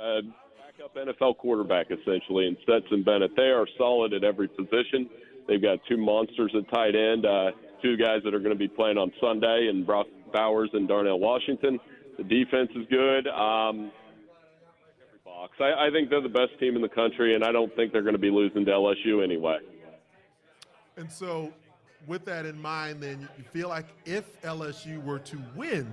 [0.00, 3.32] a backup NFL quarterback essentially, and Stetson Bennett.
[3.36, 5.10] They are solid at every position.
[5.48, 7.50] They've got two monsters at tight end, uh,
[7.82, 11.18] two guys that are going to be playing on Sunday, and Brock Bowers and Darnell
[11.18, 11.80] Washington.
[12.18, 13.28] The defense is good.
[13.28, 13.92] Um,
[15.38, 15.52] box.
[15.60, 18.02] I, I think they're the best team in the country, and I don't think they're
[18.02, 19.58] going to be losing to LSU anyway.
[20.96, 21.52] And so,
[22.06, 25.88] with that in mind, then you feel like if LSU were to win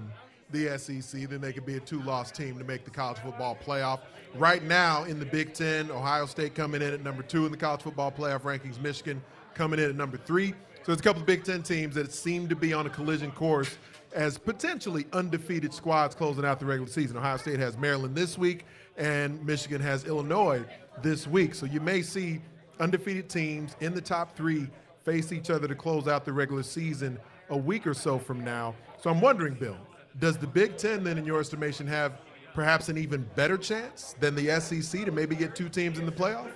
[0.51, 3.57] the SEC, then they could be a two loss team to make the college football
[3.63, 3.99] playoff.
[4.35, 7.57] Right now in the Big Ten, Ohio State coming in at number two in the
[7.57, 9.21] college football playoff rankings, Michigan
[9.53, 10.51] coming in at number three.
[10.51, 13.31] So, there's a couple of Big Ten teams that seem to be on a collision
[13.31, 13.77] course
[14.13, 17.17] as potentially undefeated squads closing out the regular season.
[17.17, 18.65] Ohio State has Maryland this week,
[18.97, 20.63] and Michigan has Illinois
[21.01, 21.55] this week.
[21.55, 22.41] So, you may see
[22.79, 24.67] undefeated teams in the top three
[25.03, 28.73] face each other to close out the regular season a week or so from now.
[29.01, 29.77] So I'm wondering, Bill,
[30.19, 32.21] does the Big Ten then, in your estimation, have
[32.53, 36.11] perhaps an even better chance than the SEC to maybe get two teams in the
[36.11, 36.49] playoff?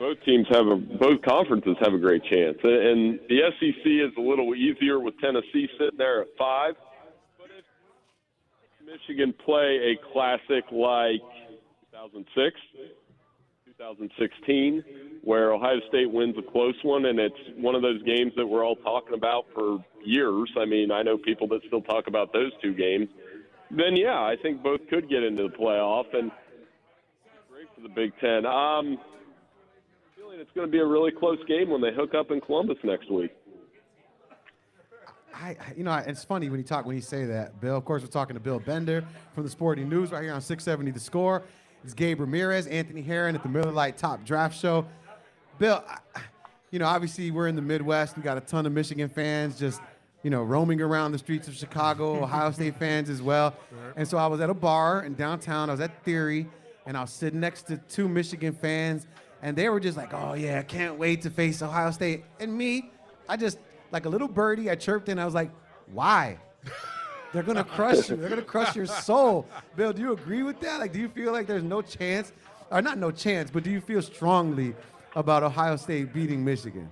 [0.00, 4.20] Both teams have a both conferences have a great chance, and the SEC is a
[4.20, 6.74] little easier with Tennessee sitting there at five.
[7.38, 11.20] But if Michigan play a classic like
[11.92, 12.56] 2006,
[13.66, 14.84] 2016,
[15.22, 18.64] where Ohio State wins a close one, and it's one of those games that we're
[18.64, 20.50] all talking about for years.
[20.58, 23.08] I mean, I know people that still talk about those two games.
[23.70, 26.30] Then yeah, I think both could get into the playoff, and
[27.52, 28.46] great for the Big Ten.
[28.46, 28.98] Um,
[30.40, 33.10] it's going to be a really close game when they hook up in Columbus next
[33.10, 33.30] week.
[35.34, 37.76] I, I- you know, it's funny when you talk when you say that, Bill.
[37.76, 40.90] Of course, we're talking to Bill Bender from the Sporting News right here on 670
[40.92, 41.42] The Score.
[41.84, 44.86] It's Gabe Ramirez, Anthony Herron at the Miller Lite Top Draft Show.
[45.58, 45.84] Bill,
[46.70, 48.16] you know, obviously we're in the Midwest.
[48.16, 49.80] We got a ton of Michigan fans just,
[50.22, 52.14] you know, roaming around the streets of Chicago.
[52.22, 53.54] Ohio State fans as well.
[53.96, 55.70] And so I was at a bar in downtown.
[55.70, 56.48] I was at Theory,
[56.86, 59.06] and I was sitting next to two Michigan fans,
[59.42, 62.56] and they were just like, "Oh yeah, I can't wait to face Ohio State." And
[62.56, 62.90] me,
[63.28, 63.58] I just
[63.90, 65.18] like a little birdie, I chirped in.
[65.18, 65.50] I was like,
[65.92, 66.38] "Why?"
[67.32, 68.16] They're gonna crush you.
[68.16, 69.46] They're gonna crush your soul.
[69.76, 70.80] Bill, do you agree with that?
[70.80, 72.32] Like, do you feel like there's no chance,
[72.70, 74.74] or not no chance, but do you feel strongly
[75.14, 76.90] about Ohio State beating Michigan?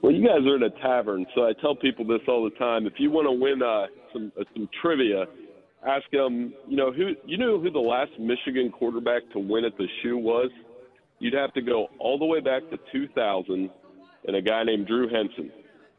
[0.00, 2.86] Well, you guys are in a tavern, so I tell people this all the time.
[2.86, 5.26] If you want to win uh, some uh, some trivia,
[5.86, 6.54] ask them.
[6.68, 10.18] You know who you know who the last Michigan quarterback to win at the shoe
[10.18, 10.50] was.
[11.24, 13.70] You'd have to go all the way back to 2000,
[14.26, 15.50] and a guy named Drew Henson.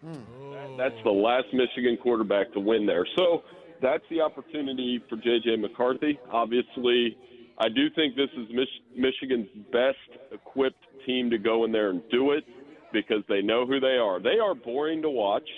[0.01, 0.77] Hmm.
[0.77, 3.07] That's the last Michigan quarterback to win there.
[3.17, 3.41] So
[3.81, 5.55] that's the opportunity for J.J.
[5.55, 6.19] McCarthy.
[6.31, 7.17] Obviously,
[7.57, 9.97] I do think this is Mich- Michigan's best
[10.31, 12.43] equipped team to go in there and do it
[12.93, 14.21] because they know who they are.
[14.21, 15.49] They are boring to watch,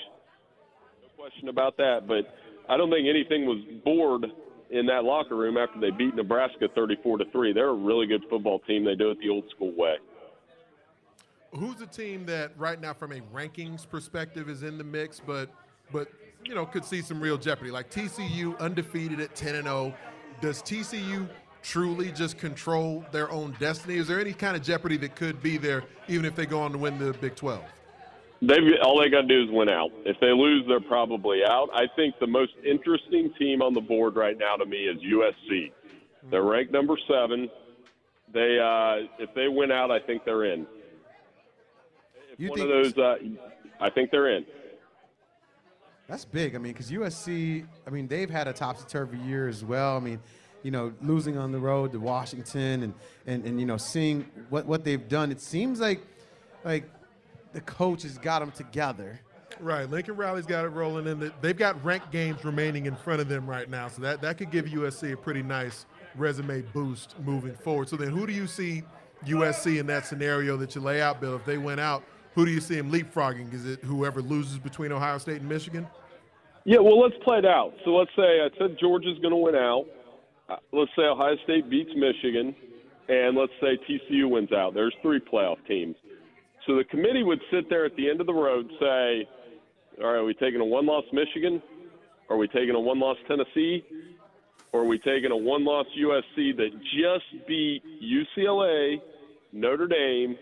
[1.01, 2.07] no question about that.
[2.07, 2.33] But
[2.69, 4.27] I don't think anything was bored
[4.69, 7.53] in that locker room after they beat Nebraska 34 to three.
[7.53, 8.83] They're a really good football team.
[8.83, 9.95] They do it the old school way.
[11.55, 15.49] Who's a team that right now, from a rankings perspective, is in the mix, but
[15.91, 16.09] but
[16.43, 17.71] you know could see some real jeopardy?
[17.71, 19.93] Like TCU, undefeated at 10 and 0.
[20.41, 21.27] Does TCU
[21.63, 23.95] truly just control their own destiny?
[23.95, 26.71] Is there any kind of jeopardy that could be there, even if they go on
[26.73, 27.63] to win the Big 12?
[28.41, 29.89] They've all they got to do is win out.
[30.05, 31.69] If they lose, they're probably out.
[31.73, 35.71] I think the most interesting team on the board right now to me is USC.
[36.29, 37.49] They're ranked number seven.
[38.33, 40.67] They uh, if they win out, I think they're in.
[42.31, 43.15] If You one think- of those, uh,
[43.79, 44.45] I think they're in.
[46.07, 46.55] That's big.
[46.55, 49.97] I mean, because USC, I mean, they've had a topsy turvy year as well.
[49.97, 50.19] I mean,
[50.63, 52.93] you know, losing on the road to Washington and,
[53.25, 56.01] and, and you know, seeing what, what they've done, it seems like
[56.63, 56.89] like
[57.53, 59.19] the coach has got them together.
[59.59, 61.19] Right, Lincoln Riley's got it rolling in.
[61.19, 64.37] The, they've got ranked games remaining in front of them right now, so that, that
[64.37, 67.89] could give USC a pretty nice resume boost moving forward.
[67.89, 68.83] So then, who do you see
[69.25, 71.35] USC in that scenario that you lay out, Bill?
[71.35, 72.03] If they went out,
[72.35, 73.51] who do you see them leapfrogging?
[73.53, 75.87] Is it whoever loses between Ohio State and Michigan?
[76.65, 77.73] Yeah, well, let's play it out.
[77.83, 79.85] So let's say I said Georgia's going to win out.
[80.49, 82.55] Uh, let's say Ohio State beats Michigan,
[83.09, 84.73] and let's say TCU wins out.
[84.73, 85.95] There's three playoff teams.
[86.67, 89.27] So the committee would sit there at the end of the road, say,
[89.99, 91.63] "All right, are we taking a one-loss Michigan?
[92.29, 93.85] Are we taking a one-loss Tennessee?
[94.73, 99.01] Or are we taking a one-loss USC that just beat UCLA,
[99.53, 100.37] Notre Dame,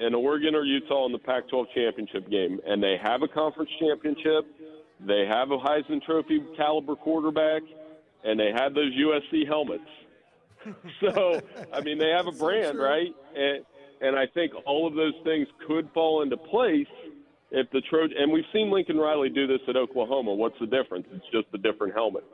[0.00, 4.46] and Oregon or Utah in the Pac-12 championship game, and they have a conference championship,
[5.00, 7.62] they have a Heisman Trophy caliber quarterback,
[8.24, 9.88] and they have those USC helmets.
[11.00, 11.40] so,
[11.72, 13.14] I mean, they have a brand, right?
[13.36, 13.64] And
[14.00, 16.86] and I think all of those things could fall into place
[17.50, 18.16] if the Trojan.
[18.18, 20.34] And we've seen Lincoln Riley do this at Oklahoma.
[20.34, 21.06] What's the difference?
[21.12, 22.24] It's just a different helmet.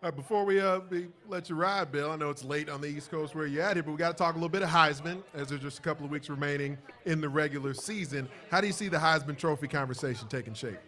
[0.00, 2.80] All right, before we, uh, we let you ride, Bill, I know it's late on
[2.80, 4.62] the East Coast where you're at here, but we got to talk a little bit
[4.62, 8.28] of Heisman as there's just a couple of weeks remaining in the regular season.
[8.48, 10.78] How do you see the Heisman Trophy conversation taking shape?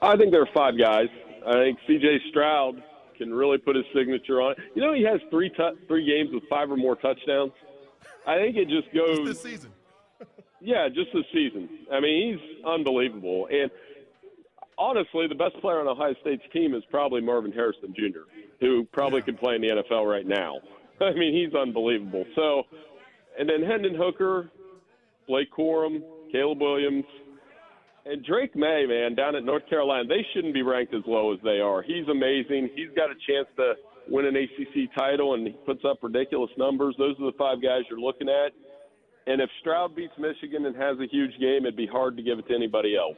[0.00, 1.08] I think there are five guys.
[1.44, 2.18] I think C.J.
[2.30, 2.80] Stroud
[3.16, 4.58] can really put his signature on it.
[4.76, 7.50] You know, he has three tu- three games with five or more touchdowns.
[8.28, 9.26] I think it just goes.
[9.26, 9.72] This season.
[10.60, 11.68] Yeah, just this season.
[11.92, 13.46] I mean, he's unbelievable.
[13.48, 13.70] And
[14.76, 18.26] honestly, the best player on Ohio State's team is probably Marvin Harrison Jr.,
[18.58, 20.56] who probably could play in the NFL right now.
[21.00, 22.24] I mean, he's unbelievable.
[22.34, 22.64] So,
[23.38, 24.50] and then Hendon Hooker,
[25.28, 27.04] Blake Corum, Caleb Williams,
[28.04, 31.38] and Drake Maye, man, down at North Carolina, they shouldn't be ranked as low as
[31.44, 31.82] they are.
[31.82, 32.70] He's amazing.
[32.74, 33.74] He's got a chance to
[34.10, 36.94] win an ACC title, and he puts up ridiculous numbers.
[36.98, 38.52] Those are the five guys you're looking at.
[39.26, 42.38] And if Stroud beats Michigan and has a huge game, it'd be hard to give
[42.38, 43.16] it to anybody else.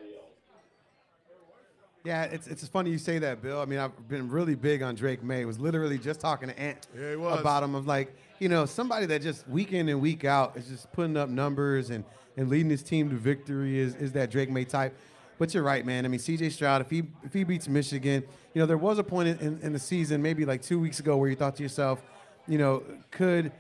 [2.05, 3.61] Yeah, it's it's funny you say that, Bill.
[3.61, 5.45] I mean, I've been really big on Drake Maye.
[5.45, 7.39] Was literally just talking to Ant Yeah, he was.
[7.39, 7.75] about him.
[7.75, 11.17] Of like, you know, somebody that just week in and week out is just putting
[11.17, 12.05] up numbers and
[12.39, 14.97] and leading his team to victory is is that Drake Maye type.
[15.41, 16.05] But you're right, man.
[16.05, 16.51] I mean, C.J.
[16.51, 18.23] Stroud, if he if he beats Michigan,
[18.53, 21.17] you know, there was a point in, in, the season, maybe like two weeks ago,
[21.17, 22.03] where you thought to yourself,
[22.47, 23.51] you know, could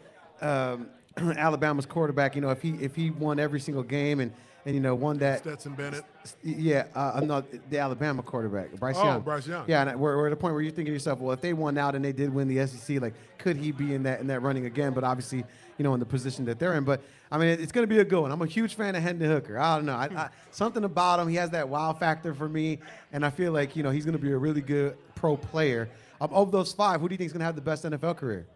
[0.43, 0.88] um,
[1.37, 4.33] Alabama's quarterback, you know, if he if he won every single game and
[4.66, 6.05] and you know won that Stetson Bennett.
[6.42, 9.20] yeah, uh, I'm not the Alabama quarterback, Bryce Oh, Young.
[9.23, 9.64] Bryce Young.
[9.66, 11.55] Yeah, and we're, we're at a point where you're thinking to yourself, well, if they
[11.55, 14.27] won out and they did win the SEC, like, could he be in that in
[14.27, 14.92] that running again?
[14.92, 15.44] But obviously,
[15.79, 16.85] you know, in the position that they're in.
[16.85, 17.01] But
[17.33, 18.33] I mean, it's going to be a good one.
[18.33, 19.59] I'm a huge fan of Hendon Hooker.
[19.59, 21.29] I don't know, I, I, something about him.
[21.29, 22.81] He has that wow factor for me,
[23.12, 25.88] and I feel like you know he's going to be a really good pro player.
[26.20, 28.18] Um, of those five, who do you think is going to have the best NFL
[28.18, 28.46] career?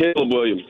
[0.00, 0.62] Caleb Williams.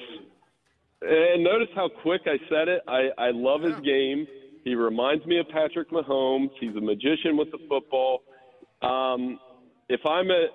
[1.02, 2.82] And notice how quick I said it.
[2.86, 4.26] I, I love his game.
[4.64, 6.50] He reminds me of Patrick Mahomes.
[6.60, 8.22] He's a magician with the football.
[8.82, 9.38] Um,
[9.88, 10.48] if I'm a,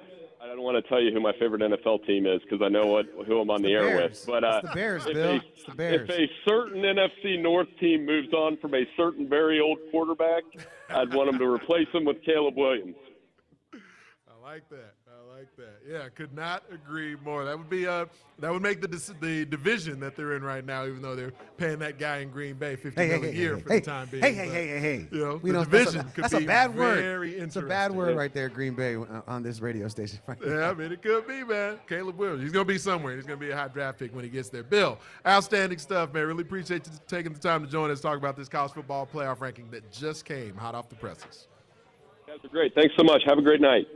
[0.43, 2.85] I don't want to tell you who my favorite NFL team is because I know
[2.85, 4.11] what who I'm on the, the air Bears.
[4.11, 4.25] with.
[4.27, 5.31] But uh, It's the Bears, if Bill.
[5.31, 6.09] A, It's the Bears.
[6.09, 10.43] If a certain NFC North team moves on from a certain very old quarterback,
[10.89, 12.95] I'd want him to replace him with Caleb Williams.
[13.73, 14.93] I like that.
[15.35, 15.81] I like that.
[15.89, 17.43] Yeah, could not agree more.
[17.45, 18.05] That would be uh
[18.39, 18.87] that would make the
[19.19, 22.55] the division that they're in right now, even though they're paying that guy in Green
[22.55, 24.23] Bay fifty Hey, hey, million hey, a year hey, for hey, the time being.
[24.23, 25.07] Hey, hey, But, hey, hey, hey.
[25.11, 26.99] You know, We the know that's a, could that's be a bad word.
[26.99, 30.19] very It's a bad word right there, Green Bay, uh, on this radio station.
[30.45, 31.79] Yeah, I mean, it could be, man.
[31.87, 32.41] Caleb Williams.
[32.43, 33.15] He's going to be somewhere.
[33.15, 34.63] He's going to be a high draft pick when he gets there.
[34.63, 36.25] Bill, outstanding stuff, man.
[36.27, 39.41] Really appreciate you taking the time to join us, talk about this college football playoff
[39.41, 41.47] ranking that just came hot off the presses.
[42.27, 42.73] You guys are great.
[42.75, 43.23] Thanks so much.
[43.25, 43.87] Have a great night.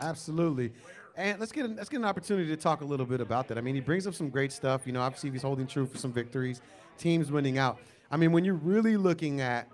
[0.00, 0.72] Absolutely.
[1.16, 3.58] And let's get let's get an opportunity to talk a little bit about that.
[3.58, 4.82] I mean, he brings up some great stuff.
[4.86, 6.60] You know, obviously he's holding true for some victories,
[6.98, 7.78] teams winning out.
[8.10, 9.68] I mean, when you're really looking at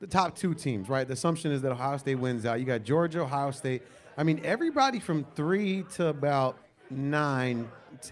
[0.00, 1.06] the top two teams, right?
[1.06, 2.58] The assumption is that Ohio State wins out.
[2.58, 3.82] You got Georgia, Ohio State.
[4.16, 6.56] I mean, everybody from three to about
[6.90, 7.68] nine,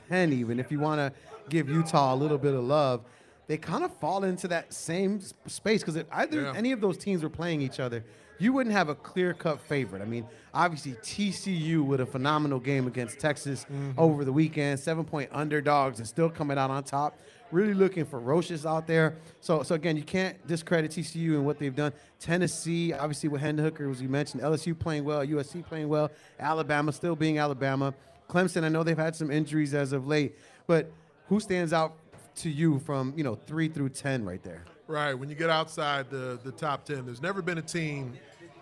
[0.08, 1.12] ten, even if you want to
[1.48, 3.02] give Utah a little bit of love,
[3.48, 6.52] they kind of fall into that same space because if either Yeah.
[6.54, 8.04] any of those teams were playing each other,
[8.40, 10.02] you wouldn't have a clear cut favorite.
[10.02, 13.92] I mean, obviously TCU with a phenomenal game against Texas mm-hmm.
[13.98, 17.18] over the weekend, seven point underdogs and still coming out on top.
[17.52, 19.16] really looking ferocious out there.
[19.40, 21.92] So, so again, you can't discredit TCU and what they've done.
[22.18, 26.92] Tennessee, obviously with Hendon Hooker, as you mentioned, LSU playing well, USC playing well, Alabama
[26.92, 27.92] still being Alabama.
[28.28, 30.90] Clemson, I know they've had some injuries as of late, but
[31.28, 31.96] who stands out
[32.36, 34.64] to you from you know three through ten right there?
[34.90, 35.14] Right.
[35.14, 38.12] When you get outside the, the top 10, there's never been a team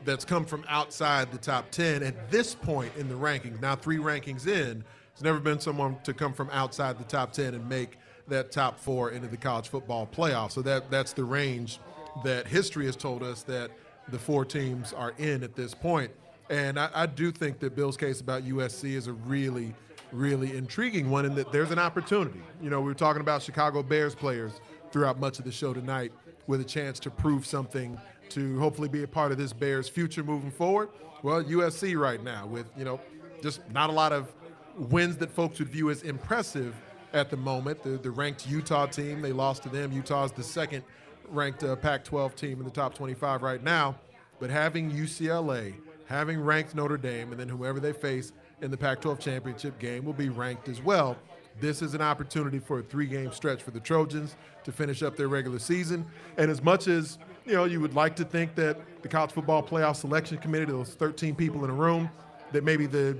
[0.04, 3.62] that's come from outside the top 10 at this point in the rankings.
[3.62, 7.54] Now, three rankings in, there's never been someone to come from outside the top 10
[7.54, 10.52] and make that top four into the college football playoff.
[10.52, 11.80] So that that's the range
[12.24, 13.70] that history has told us that
[14.08, 16.10] the four teams are in at this point.
[16.50, 19.74] And I, I do think that Bill's case about USC is a really,
[20.12, 22.42] really intriguing one, in that there's an opportunity.
[22.60, 24.60] You know, we were talking about Chicago Bears players
[24.92, 26.12] throughout much of the show tonight
[26.46, 27.98] with a chance to prove something
[28.30, 30.88] to hopefully be a part of this Bears future moving forward.
[31.22, 33.00] Well, USC right now with, you know,
[33.42, 34.32] just not a lot of
[34.76, 36.74] wins that folks would view as impressive
[37.12, 37.82] at the moment.
[37.82, 39.92] The, the ranked Utah team, they lost to them.
[39.92, 40.84] Utah's the second
[41.30, 43.96] ranked uh, Pac 12 team in the top 25 right now.
[44.40, 45.74] But having UCLA,
[46.06, 50.04] having ranked Notre Dame, and then whoever they face in the Pac 12 championship game
[50.04, 51.16] will be ranked as well.
[51.60, 55.16] This is an opportunity for a three game stretch for the Trojans to finish up
[55.16, 56.06] their regular season.
[56.36, 59.62] And as much as you know, you would like to think that the college football
[59.62, 62.10] playoff selection committee, those 13 people in a room,
[62.52, 63.18] that maybe the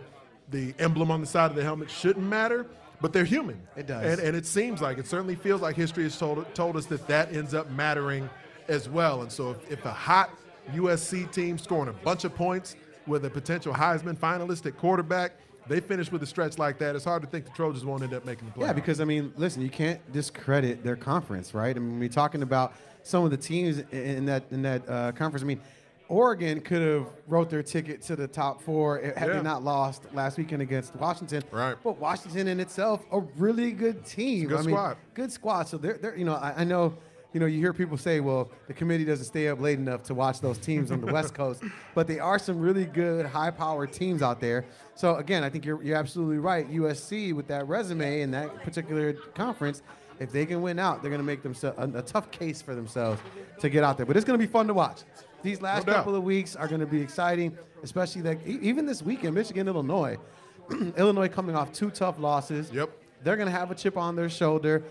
[0.51, 2.67] the emblem on the side of the helmet shouldn't matter,
[3.01, 3.61] but they're human.
[3.77, 4.19] It does.
[4.19, 7.07] And, and it seems like, it certainly feels like history has told, told us that
[7.09, 8.29] that ends up mattering
[8.69, 9.23] as well.
[9.23, 10.31] And so if, if a hot
[10.73, 15.33] USC team scoring a bunch of points with a potential Heisman finalist at quarterback,
[15.69, 18.15] they finish with a stretch like that, it's hard to think the Trojans won't end
[18.15, 18.67] up making the playoffs.
[18.67, 21.75] Yeah, because I mean, listen, you can't discredit their conference, right?
[21.77, 25.43] I mean, we're talking about some of the teams in that in that uh, conference.
[25.43, 25.61] I mean,
[26.09, 29.35] Oregon could have wrote their ticket to the top four had Yeah.
[29.35, 31.43] they not lost last weekend against Washington.
[31.51, 31.77] Right.
[31.85, 34.49] But Washington in itself, a really good team.
[34.49, 34.97] good I mean, squad.
[35.15, 35.69] Good squad.
[35.69, 36.95] So they're, they're you know, I, I know.
[37.33, 40.15] You know, you hear people say, "Well, the committee doesn't stay up late enough to
[40.15, 41.63] watch those teams on the West Coast,"
[41.95, 44.65] but they are some really good, high-powered teams out there.
[44.95, 46.69] So again, I think you're you're absolutely right.
[46.71, 49.83] USC with that resume in that particular conference,
[50.21, 52.75] if they can win out, they're going to make themselves a, a tough case for
[52.75, 53.21] themselves
[53.61, 54.07] to get out there.
[54.07, 55.03] But it's going to be fun to watch.
[55.43, 59.03] These last No couple of weeks are going to be exciting, especially that even this
[59.03, 60.17] weekend, Michigan, Illinois.
[60.97, 62.71] Illinois coming off two tough losses.
[62.73, 62.91] Yep.
[63.23, 64.83] They're going to have a chip on their shoulder.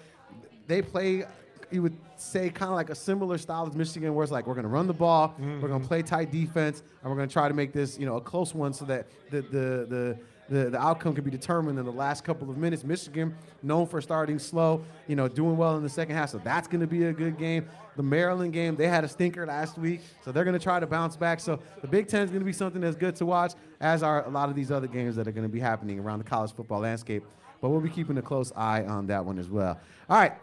[0.68, 1.26] They play,
[1.72, 4.54] you would say, kind of like a similar style as Michigan, where it's like we're
[4.54, 5.86] going to run the ball, we're going to mm-hmm.
[5.86, 8.54] play tight defense, and we're going to try to make this, you know, a close
[8.54, 12.24] one so that the the the the, the outcome can be determined in the last
[12.24, 12.84] couple of minutes.
[12.84, 16.68] Michigan, known for starting slow, you know, doing well in the second half, so that's
[16.68, 17.68] going to be a good game.
[17.96, 20.88] The Maryland game, they had a stinker last week, so they're going to try to
[20.88, 21.40] bounce back.
[21.40, 24.26] So the Big Ten is going to be something that's good to watch, as are
[24.26, 26.54] a lot of these other games that are going to be happening around the college
[26.54, 27.24] football landscape.
[27.60, 29.80] But we'll be keeping a close eye on that one as well.
[30.10, 30.34] All right.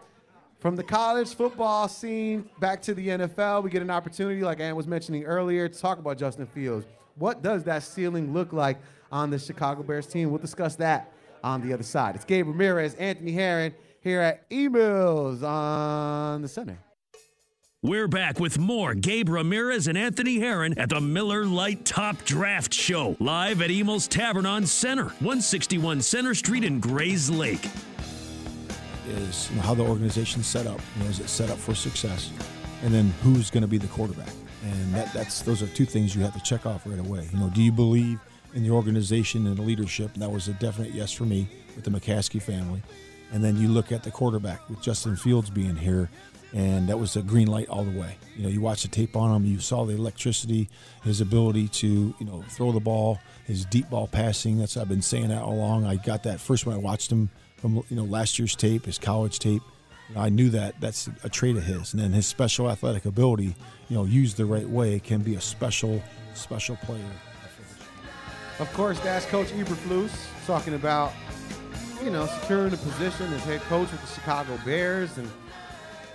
[0.59, 4.75] From the college football scene back to the NFL, we get an opportunity, like Ann
[4.75, 6.85] was mentioning earlier, to talk about Justin Fields.
[7.15, 8.77] What does that ceiling look like
[9.11, 10.31] on the Chicago Bears team?
[10.31, 11.11] We'll discuss that
[11.43, 12.15] on the other side.
[12.15, 16.79] It's Gabe Ramirez, Anthony Herron here at Emil's on the Center.
[17.83, 22.73] We're back with more Gabe Ramirez and Anthony Herron at the Miller Lite Top Draft
[22.73, 27.94] Show, live at Emil's Tavern on Center, 161 Center Street in Grayslake.
[29.07, 30.79] Is you know, how the organization's set up.
[30.97, 32.31] You know, is it set up for success?
[32.83, 34.29] And then who's going to be the quarterback?
[34.63, 37.27] And that, that's those are two things you have to check off right away.
[37.31, 38.19] You know, do you believe
[38.53, 40.13] in the organization and the leadership?
[40.13, 42.81] And that was a definite yes for me with the McCaskey family.
[43.31, 46.09] And then you look at the quarterback with Justin Fields being here,
[46.53, 48.17] and that was a green light all the way.
[48.37, 50.69] You know, you watch the tape on him, you saw the electricity,
[51.03, 54.57] his ability to you know throw the ball, his deep ball passing.
[54.57, 55.85] That's I've been saying that all along.
[55.85, 58.97] I got that first when I watched him from you know last year's tape, his
[58.97, 59.61] college tape.
[60.09, 63.05] You know, I knew that that's a trait of his, and then his special athletic
[63.05, 63.55] ability,
[63.89, 66.01] you know, used the right way, can be a special,
[66.33, 67.01] special player.
[68.59, 70.11] Of course, that's Coach Eberflus
[70.45, 71.11] talking about,
[72.03, 75.27] you know, securing a position as head coach with the Chicago Bears and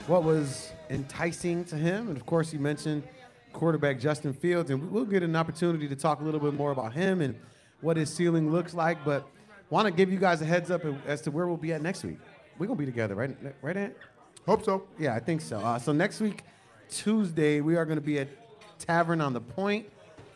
[0.07, 2.09] what was enticing to him.
[2.09, 3.03] And of course, he mentioned
[3.53, 6.92] quarterback Justin Fields, and we'll get an opportunity to talk a little bit more about
[6.92, 7.35] him and
[7.81, 9.05] what his ceiling looks like.
[9.05, 9.26] But
[9.70, 12.04] want to give you guys a heads up as to where we'll be at next
[12.04, 12.18] week.
[12.59, 13.37] We're gonna be together, right?
[13.62, 13.94] Right, Ant?
[14.46, 14.85] Hope so.
[14.98, 15.59] Yeah, I think so.
[15.59, 16.42] Uh, so next week,
[16.90, 18.28] Tuesday, we are going to be at
[18.78, 19.86] Tavern on the Point,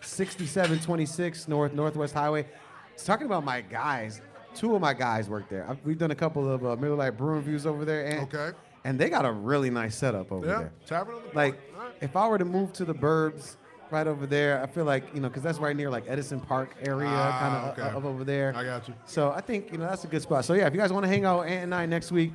[0.02, 2.46] 6726 North Northwest Highway.
[2.92, 4.20] It's talking about my guys.
[4.54, 5.68] Two of my guys work there.
[5.68, 8.56] I've, we've done a couple of uh, Miller Lite Brewing Views over there, and Okay.
[8.84, 10.54] and they got a really nice setup over there.
[10.54, 10.60] Yeah.
[10.60, 10.72] there.
[10.86, 11.76] Tavern on the Like, Point.
[11.76, 11.94] All right.
[12.00, 13.56] if I were to move to the Burbs,
[13.90, 16.74] right over there, I feel like you know, because that's right near like Edison Park
[16.82, 17.96] area, Ah, kind of okay.
[17.96, 18.52] of over there.
[18.56, 18.94] I got you.
[19.06, 20.44] So I think you know that's a good spot.
[20.44, 22.32] So yeah, if you guys want to hang out with Ant and I next week,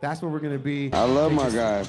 [0.00, 0.92] That's where we're gonna be.
[0.92, 1.84] I love my guy.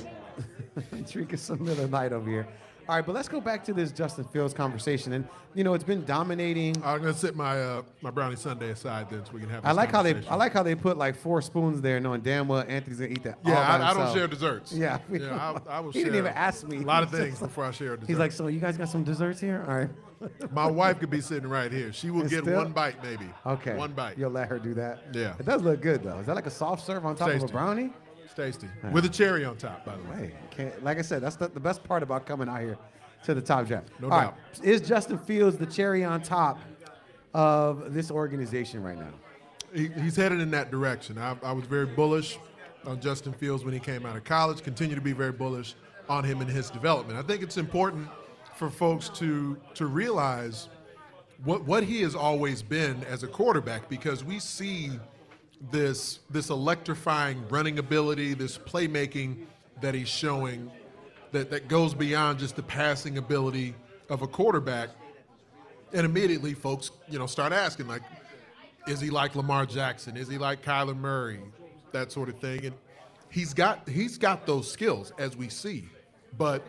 [1.11, 2.47] drinking some Miller Lite over here.
[2.87, 5.11] All right, but let's go back to this Justin Fields conversation.
[5.11, 6.75] And you know, it's been dominating.
[6.85, 9.65] I'm gonna set my uh, my brownie sundae aside then, so we can have.
[9.65, 10.15] I like how they.
[10.29, 13.23] I like how they put like four spoons there, knowing damn well Anthony's gonna eat
[13.23, 13.39] that.
[13.45, 14.71] Yeah, I, I don't share desserts.
[14.71, 15.35] Yeah, yeah,
[15.67, 16.77] I, I will he didn't even ask me.
[16.77, 18.07] a lot of things before I share dessert.
[18.07, 19.65] He's like, so you guys got some desserts here?
[19.67, 19.89] All right.
[20.51, 21.91] my wife could be sitting right here.
[21.91, 23.29] She will And get still- one bite, maybe.
[23.45, 23.75] Okay.
[23.75, 24.17] one bite.
[24.17, 25.03] You'll let her do that.
[25.13, 25.35] Yeah.
[25.37, 26.17] It does look good though.
[26.19, 27.91] Is that like a soft serve on top of a brownie?
[28.37, 30.31] Tasty with a cherry on top, by the way.
[30.55, 32.77] Hey, like I said, that's the, the best part about coming out here
[33.23, 33.89] to the top draft.
[33.99, 34.37] No All doubt.
[34.59, 34.63] right.
[34.63, 36.59] Is Justin Fields the cherry on top
[37.33, 39.09] of this organization right now?
[39.73, 41.17] He, he's headed in that direction.
[41.17, 42.37] I, I was very bullish
[42.85, 44.61] on Justin Fields when he came out of college.
[44.61, 45.73] Continue to be very bullish
[46.07, 47.17] on him and his development.
[47.17, 48.07] I think it's important
[48.55, 50.69] for folks to to realize
[51.43, 54.91] what what he has always been as a quarterback because we see
[55.71, 59.45] this this electrifying running ability, this playmaking
[59.81, 60.71] that he's showing
[61.31, 63.75] that, that goes beyond just the passing ability
[64.09, 64.89] of a quarterback.
[65.93, 68.01] And immediately folks, you know, start asking like,
[68.87, 70.17] is he like Lamar Jackson?
[70.17, 71.39] Is he like Kyler Murray?
[71.91, 72.65] That sort of thing.
[72.65, 72.75] And
[73.29, 75.85] he's got he's got those skills as we see.
[76.37, 76.65] But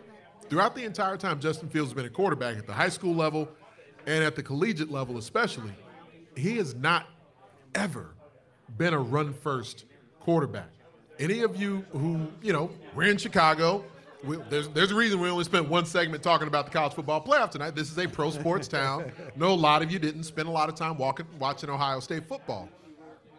[0.49, 3.49] throughout the entire time Justin Fields has been a quarterback at the high school level
[4.07, 5.71] and at the collegiate level especially,
[6.35, 7.07] he has not
[7.75, 8.15] ever
[8.77, 9.85] been a run first
[10.19, 10.69] quarterback.
[11.19, 13.83] Any of you who, you know, we're in Chicago.
[14.23, 17.23] We, there's, there's a reason we only spent one segment talking about the college football
[17.23, 17.75] playoff tonight.
[17.75, 19.11] This is a pro sports town.
[19.35, 22.27] No, a lot of you didn't spend a lot of time walking, watching Ohio State
[22.27, 22.69] football.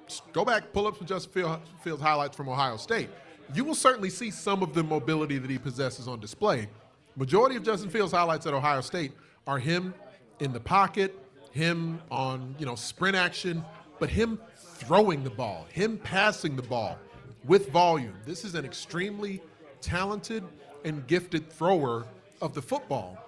[0.08, 3.08] Just go back, pull up some Justin Field- Fields highlights from Ohio State.
[3.54, 6.68] You will certainly see some of the mobility that he possesses on display.
[7.16, 9.12] Majority of Justin Fields highlights at Ohio State
[9.46, 9.92] are him
[10.38, 11.16] in the pocket,
[11.52, 13.64] him on you know sprint action,
[13.98, 14.38] but him
[14.80, 16.98] throwing the ball, him passing the ball
[17.44, 18.14] with volume.
[18.24, 19.42] This is an extremely
[19.80, 20.42] talented
[20.84, 22.06] and gifted thrower
[22.40, 23.18] of the football.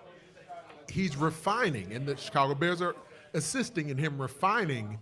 [0.90, 2.96] He's refining, and the Chicago Bears are
[3.34, 4.98] assisting in him refining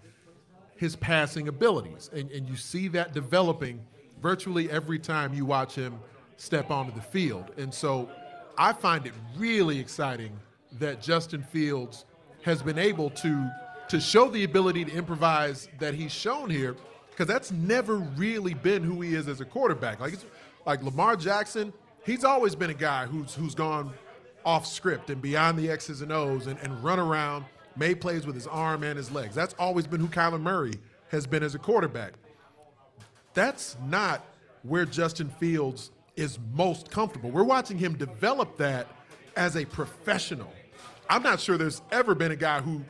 [0.76, 2.10] his passing abilities.
[2.12, 3.80] And, and you see that developing
[4.20, 5.98] virtually every time you watch him
[6.36, 7.52] step onto the field.
[7.56, 8.08] And so
[8.58, 10.32] I find it really exciting
[10.78, 12.04] that Justin Fields
[12.42, 13.50] has been able to
[13.90, 16.76] to show the ability to improvise that he's shown here
[17.10, 20.00] because that's never really been who he is as a quarterback.
[20.00, 20.14] Like
[20.64, 21.72] like Lamar Jackson,
[22.06, 23.92] he's always been a guy who's who's gone
[24.44, 27.44] off script and beyond the X's and O's and, and run around,
[27.76, 29.34] made plays with his arm and his legs.
[29.34, 30.74] That's always been who Kyler Murray
[31.10, 32.14] has been as a quarterback.
[33.34, 34.24] That's not
[34.62, 37.30] where Justin Fields is most comfortable.
[37.30, 38.86] We're watching him develop that
[39.36, 40.52] as a professional.
[41.08, 42.84] I'm not sure there's ever been a guy who,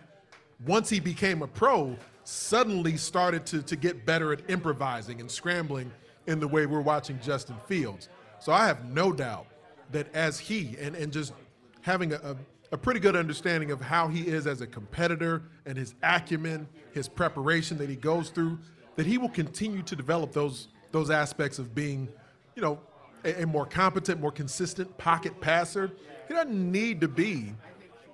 [0.67, 5.91] once he became a pro, suddenly started to, to get better at improvising and scrambling
[6.27, 8.09] in the way we're watching Justin Fields.
[8.39, 9.47] So I have no doubt
[9.93, 11.33] that as he, and, and just
[11.81, 12.37] having a, a,
[12.73, 17.09] a pretty good understanding of how he is as a competitor and his acumen, his
[17.09, 18.59] preparation that he goes through,
[18.97, 22.09] that he will continue to develop those, those aspects of being,
[22.55, 22.79] you know,
[23.25, 25.91] a, a more competent, more consistent pocket passer.
[26.29, 27.55] He doesn't need to be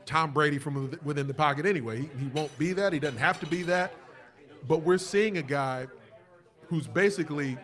[0.06, 2.00] Tom Brady from within the pocket anyway.
[2.00, 2.92] He, he won't be that.
[2.92, 3.92] He doesn't have to be that.
[4.66, 5.86] But we're seeing a guy
[6.68, 7.58] who's basically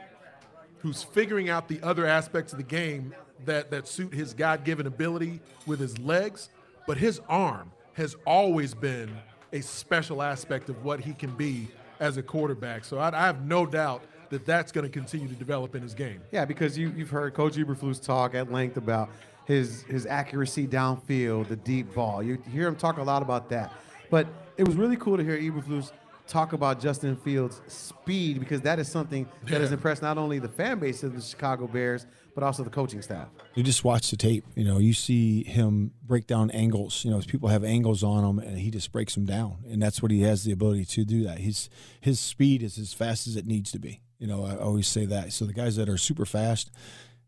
[0.80, 3.14] who's figuring out the other aspects of the game
[3.44, 6.48] that that suit his God-given ability with his legs,
[6.86, 9.10] but his arm has always been
[9.52, 11.68] a special aspect of what he can be
[12.00, 12.84] as a quarterback.
[12.84, 15.94] So I, I have no doubt that that's going to continue to develop in his
[15.94, 16.20] game.
[16.32, 19.10] Yeah, because you, you've heard Coach Eberflus talk at length about
[19.44, 22.22] his his accuracy downfield, the deep ball.
[22.22, 23.72] You hear him talk a lot about that.
[24.10, 24.26] But
[24.56, 25.92] it was really cool to hear Eberflus
[26.26, 30.48] talk about Justin Fields' speed because that is something that has impressed not only the
[30.48, 33.28] fan base of the Chicago Bears but also the coaching staff.
[33.54, 34.44] You just watch the tape.
[34.54, 37.04] You know, you see him break down angles.
[37.04, 39.58] You know, people have angles on him, and he just breaks them down.
[39.68, 41.24] And that's what he has the ability to do.
[41.24, 41.68] That his
[42.00, 44.00] his speed is as fast as it needs to be.
[44.18, 45.32] You know, I always say that.
[45.32, 46.70] So the guys that are super fast,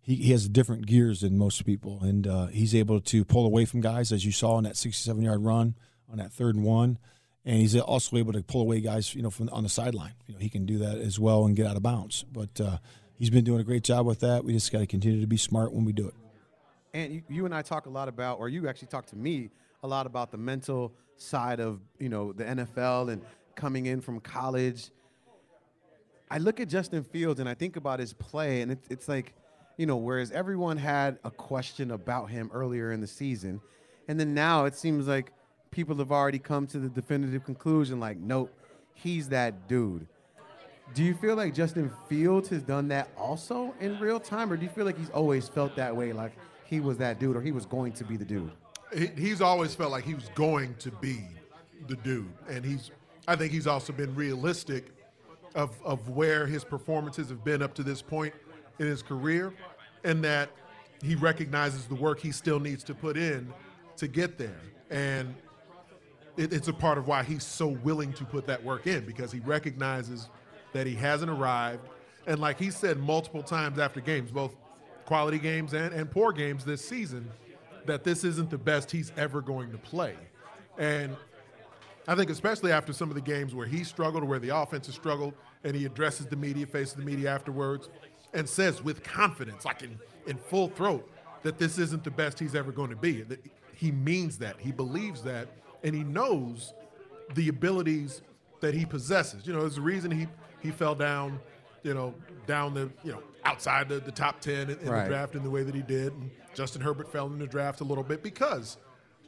[0.05, 3.65] he, he has different gears than most people, and uh, he's able to pull away
[3.65, 5.75] from guys, as you saw in that 67 yard run
[6.11, 6.99] on that third and one.
[7.47, 10.13] And he's also able to pull away guys, you know, from on the sideline.
[10.27, 12.25] You know, he can do that as well and get out of bounds.
[12.33, 12.79] But uh,
[13.19, 14.45] he's been doing a great job with that.
[14.45, 16.15] We just got to continue to be smart when we do it.
[16.95, 19.51] And you, and I talk a lot about, or you actually talk to me
[19.83, 23.23] a lot about the mental side of you know the NFL and
[23.55, 24.91] coming in from college.
[26.31, 29.35] I look at Justin Fields and I think about his play, and it, it's like,
[29.77, 33.61] you know, whereas everyone had a question about him earlier in the season,
[34.09, 35.33] and then now it seems like
[35.71, 38.53] people have already come to the definitive conclusion, like, nope,
[38.95, 40.07] he's that dude.
[40.93, 44.65] Do you feel like Justin Fields has done that also in real time, or do
[44.65, 46.33] you feel like he's always felt that way, like
[46.67, 48.51] he was that dude, or he was going to be the dude?
[49.17, 51.25] He's always felt like he was going to be
[51.89, 52.91] the dude, and he's.
[53.27, 54.93] I think he's also been realistic
[55.55, 58.35] of of where his performances have been up to this point
[58.79, 59.53] in his career,
[60.05, 60.51] and that
[61.03, 63.53] he recognizes the work he still needs to put in
[63.97, 64.61] to get there,
[64.91, 65.35] and
[66.37, 69.31] it, it's a part of why he's so willing to put that work in because
[69.31, 70.29] he recognizes
[70.73, 71.89] that he hasn't arrived.
[72.27, 74.57] And like he said multiple times after games, both
[75.05, 77.31] quality games and, and poor games this season,
[77.87, 80.17] that this isn't the best he's ever going to play.
[80.79, 81.17] And
[82.09, 84.95] I think especially after some of the games where he struggled where the offense has
[84.95, 87.89] struggled and he addresses the media, faces the media afterwards,
[88.35, 91.09] and says with confidence, like in, in full throat,
[91.43, 93.23] that this isn't the best he's ever going to be.
[93.23, 93.41] That
[93.75, 94.57] he means that.
[94.59, 95.49] He believes that.
[95.83, 96.75] And he knows
[97.35, 98.23] the abilities
[98.61, 99.47] that he possesses.
[99.47, 100.27] You know, there's a reason he
[100.61, 101.39] he fell down,
[101.83, 102.15] you know,
[102.47, 105.03] down the, you know, outside the, the top 10 in, in Right.
[105.03, 106.13] the draft in the way that he did.
[106.15, 108.79] And Justin Herbert fell in the draft a little bit because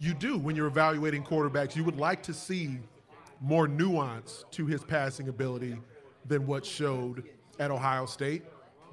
[0.01, 2.79] you do, when you're evaluating quarterbacks, you would like to see
[3.43, 5.77] more nuance to his passing ability
[6.25, 7.25] than what showed
[7.59, 8.43] at Ohio State.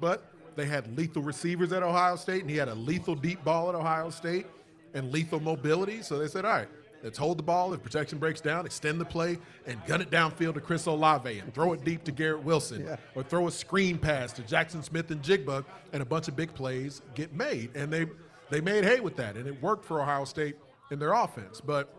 [0.00, 3.68] But they had lethal receivers at Ohio State, and he had a lethal deep ball
[3.68, 4.46] at Ohio State
[4.94, 6.02] and lethal mobility.
[6.02, 6.68] So they said, all right,
[7.02, 7.74] let's hold the ball.
[7.74, 11.52] If protection breaks down, extend the play and gun it downfield to Chris Olave and
[11.52, 16.02] throw it deep to Garrett Wilson or throw a screen pass to Jaxon Smith-Njigba, and
[16.02, 17.74] a bunch of big plays get made.
[17.74, 18.06] And they,
[18.50, 20.56] they made hay with that, and it worked for Ohio State
[20.90, 21.60] in their offense.
[21.60, 21.92] But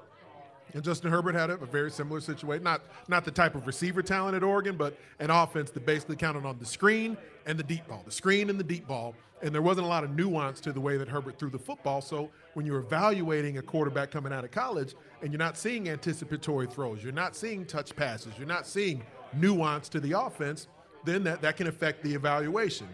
[0.76, 2.64] and Justin Herbert had a, a very similar situation.
[2.64, 6.46] Not not the type of receiver talent at Oregon, but an offense that basically counted
[6.46, 9.16] on the screen and the deep ball, the screen and the deep ball.
[9.42, 12.02] And there wasn't a lot of nuance to the way that Herbert threw the football.
[12.02, 16.68] So when you're evaluating a quarterback coming out of college and you're not seeing anticipatory
[16.68, 19.04] throws, you're not seeing touch passes, you're not seeing
[19.34, 20.68] nuance to the offense,
[21.06, 22.88] then that, that can affect the evaluation.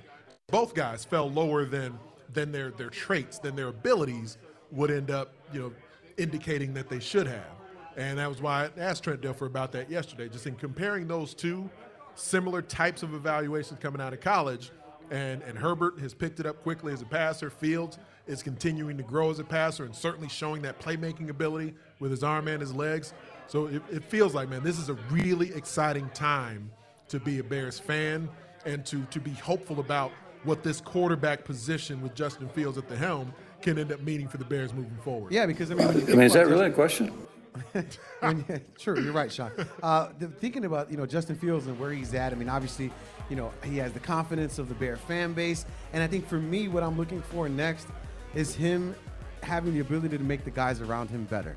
[0.48, 1.98] Both guys fell lower than
[2.34, 4.38] than their their traits, than their abilities
[4.72, 5.74] would end up, you know,
[6.18, 7.61] indicating that they should have.
[7.98, 10.30] And that was why I asked Trent Dilfer about that yesterday.
[10.30, 11.70] Just in comparing those two
[12.16, 14.72] similar types of evaluations coming out of college,
[15.10, 17.50] and, and Herbert has picked it up quickly as a passer.
[17.50, 22.12] Fields is continuing to grow as a passer and certainly showing that playmaking ability with
[22.12, 23.14] his arm and his legs.
[23.48, 26.72] So it, it feels like, man, this is a really exciting time
[27.10, 28.30] to be a Bears fan
[28.66, 30.12] and to, to be hopeful about
[30.44, 34.38] what this quarterback position with Justin Fields at the helm can end up meaning for
[34.38, 35.32] the Bears moving forward.
[35.32, 37.14] Yeah, because I mean, I mean, is that really a question?
[38.20, 39.52] when, true, you're right, Sean.
[39.84, 42.32] Uh, the, thinking about you know Justin Fields and where he's at.
[42.32, 42.92] I mean, obviously,
[43.30, 46.38] you know he has the confidence of the Bear fan base, and I think for
[46.38, 47.88] me, what I'm looking for next
[48.34, 48.96] is him
[49.44, 51.56] having the ability to make the guys around him better.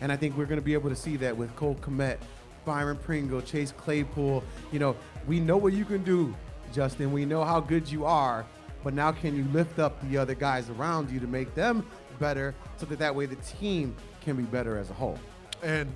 [0.00, 2.18] And I think we're going to be able to see that with Cole Kmet,
[2.64, 4.44] Byron Pringle, Chase Claypool.
[4.72, 6.34] You know, we know what you can do,
[6.72, 7.12] Justin.
[7.12, 8.46] We know how good you are,
[8.84, 11.86] but now can you lift up the other guys around you to make them
[12.18, 13.94] better, so that that way the team
[14.26, 15.18] can be better as a whole.
[15.62, 15.90] And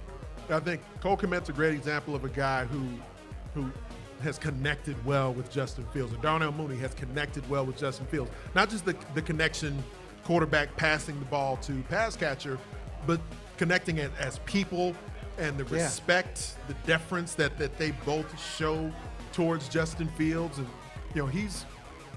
[0.49, 2.83] I think Cole Kmet's a great example of a guy who
[3.55, 3.68] who
[4.22, 6.12] has connected well with Justin Fields.
[6.12, 8.31] And Darnell Mooney has connected well with Justin Fields.
[8.55, 9.83] Not just the, the connection
[10.24, 12.59] quarterback passing the ball to pass catcher,
[13.07, 13.20] but
[13.57, 14.95] connecting it as people
[15.39, 15.83] and the Yeah.
[15.83, 18.93] respect, the deference that, that they both show
[19.33, 20.59] towards Justin Fields.
[20.59, 20.68] And,
[21.14, 21.64] you know, he's,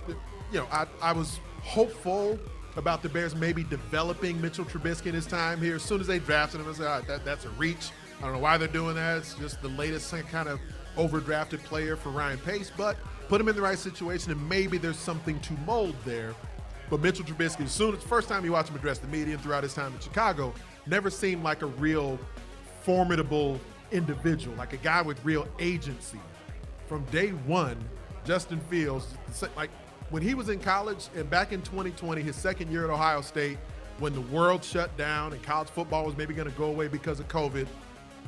[0.08, 2.38] you know, I, I was hopeful
[2.76, 5.76] about the Bears maybe developing Mitchell Trubisky in his time here.
[5.76, 7.92] As soon as they drafted him, I said, right, that, that's a reach.
[8.20, 9.18] I don't know why they're doing that.
[9.20, 10.60] It's just the latest kind of
[10.98, 12.98] overdrafted player for Ryan Pace, but
[13.28, 16.34] put him in the right situation and maybe there's something to mold there.
[16.90, 19.64] But Mitchell Trubisky, as soon as first time you watch him address the media throughout
[19.64, 20.54] his time in Chicago,
[20.86, 22.20] never seemed like a real
[22.84, 23.60] formidable
[23.92, 26.20] individual, like a guy with real agency.
[26.88, 27.78] From day one,
[28.26, 29.08] Justin Fields,
[29.56, 29.70] like
[30.10, 33.58] when he was in college and back in 2020, his second year at Ohio State,
[34.00, 37.20] when the world shut down and college football was maybe going to go away because
[37.20, 37.68] of COVID,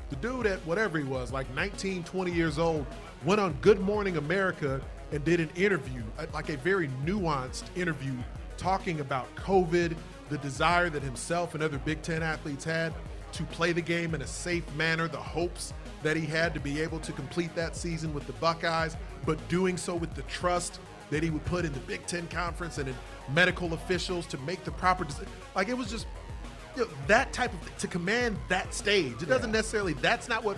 [0.10, 2.86] the dude at whatever he was, like 19, 20 years old,
[3.26, 6.04] went on Good Morning America and did an interview,
[6.34, 8.14] like a very nuanced interview,
[8.58, 9.96] talking about COVID,
[10.30, 12.94] the desire that himself and other Big Ten athletes had
[13.32, 15.74] to play the game in a safe manner, the hopes
[16.04, 18.96] that he had to be able to complete that season with the Buckeyes,
[19.26, 20.80] but doing so with the trust
[21.10, 22.96] that he would put in the Big Ten Conference and in
[23.34, 25.32] medical officials to make the proper decision.
[25.56, 26.08] Like it was just
[26.76, 29.22] you know, that type of to command that stage.
[29.22, 29.94] It doesn't necessarily.
[29.94, 30.58] That's not what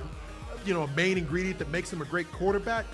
[0.65, 2.85] you know a main ingredient that makes him a great quarterback,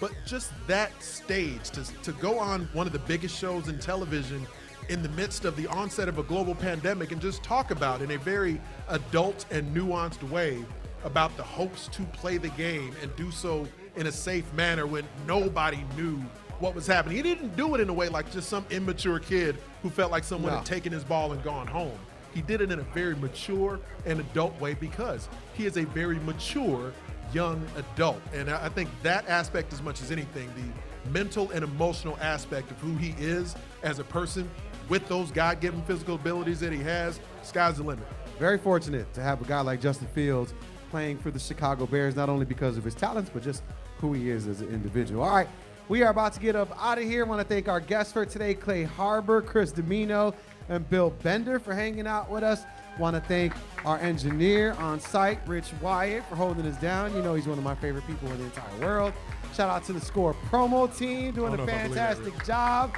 [0.00, 4.46] but just that stage to to go on one of the biggest shows in television
[4.88, 8.12] in the midst of the onset of a global pandemic and just talk about in
[8.12, 10.64] a very adult and nuanced way
[11.04, 15.04] about the hopes to play the game and do so in a safe manner when
[15.26, 16.20] nobody knew
[16.60, 17.16] what was happening.
[17.16, 20.24] He didn't do it in a way like just some immature kid who felt like
[20.24, 20.58] someone No.
[20.58, 21.98] had taken his ball and gone home.
[22.34, 26.18] He did it in a very mature and adult way because he is a very
[26.20, 26.92] mature
[27.32, 28.20] young adult.
[28.32, 32.70] And I I think that aspect, as much as anything, the mental and emotional aspect
[32.70, 34.48] of who he is as a person
[34.88, 38.06] with those God given physical abilities that he has, sky's the limit.
[38.38, 40.54] Very fortunate to have a guy like Justin Fields
[40.90, 43.62] playing for the Chicago Bears, not only because of his talents, but just
[43.98, 45.22] who he is as an individual.
[45.22, 45.48] All right,
[45.88, 47.24] we are about to get up out of here.
[47.24, 50.34] I want to thank our guests for today, Clay Harbor, Chris Domino,
[50.68, 52.64] and Bill Bender for hanging out with us.
[52.98, 57.14] Want to thank our engineer on site, Rich Wyatt, for holding us down.
[57.14, 59.12] You know he's one of my favorite people in the entire world.
[59.54, 62.16] Shout out to the Score promo team doing a don't know if I believe that,
[62.16, 62.96] fantastic job.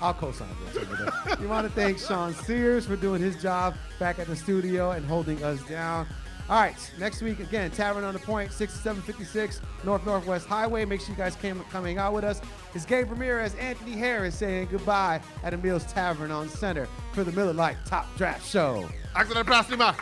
[0.00, 1.12] I'll co-sign this over.
[1.26, 4.92] Uh, you want to thank Sean Sears for doing his job back at the studio
[4.92, 6.06] and holding us down.
[6.50, 10.84] All right, next week again, Tavern on the Point, 6756 North Northwest Highway.
[10.84, 12.40] Make sure you guys came coming out with us.
[12.74, 17.52] It's Gabe Ramirez, Anthony Herron saying goodbye at Emil's Tavern on Center for the Miller
[17.52, 18.88] Lite Top Draft Show.
[19.14, 19.94] Hasta la.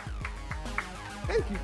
[1.27, 1.57] Thank you.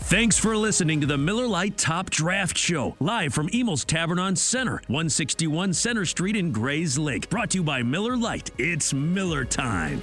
[0.00, 4.34] Thanks for listening to the Miller Lite Top Draft Show, live from Emil's Tavern on
[4.34, 7.28] Center, 161 Center Street in Grayslake.
[7.28, 8.50] Brought to you by Miller Lite.
[8.58, 10.02] It's Miller time.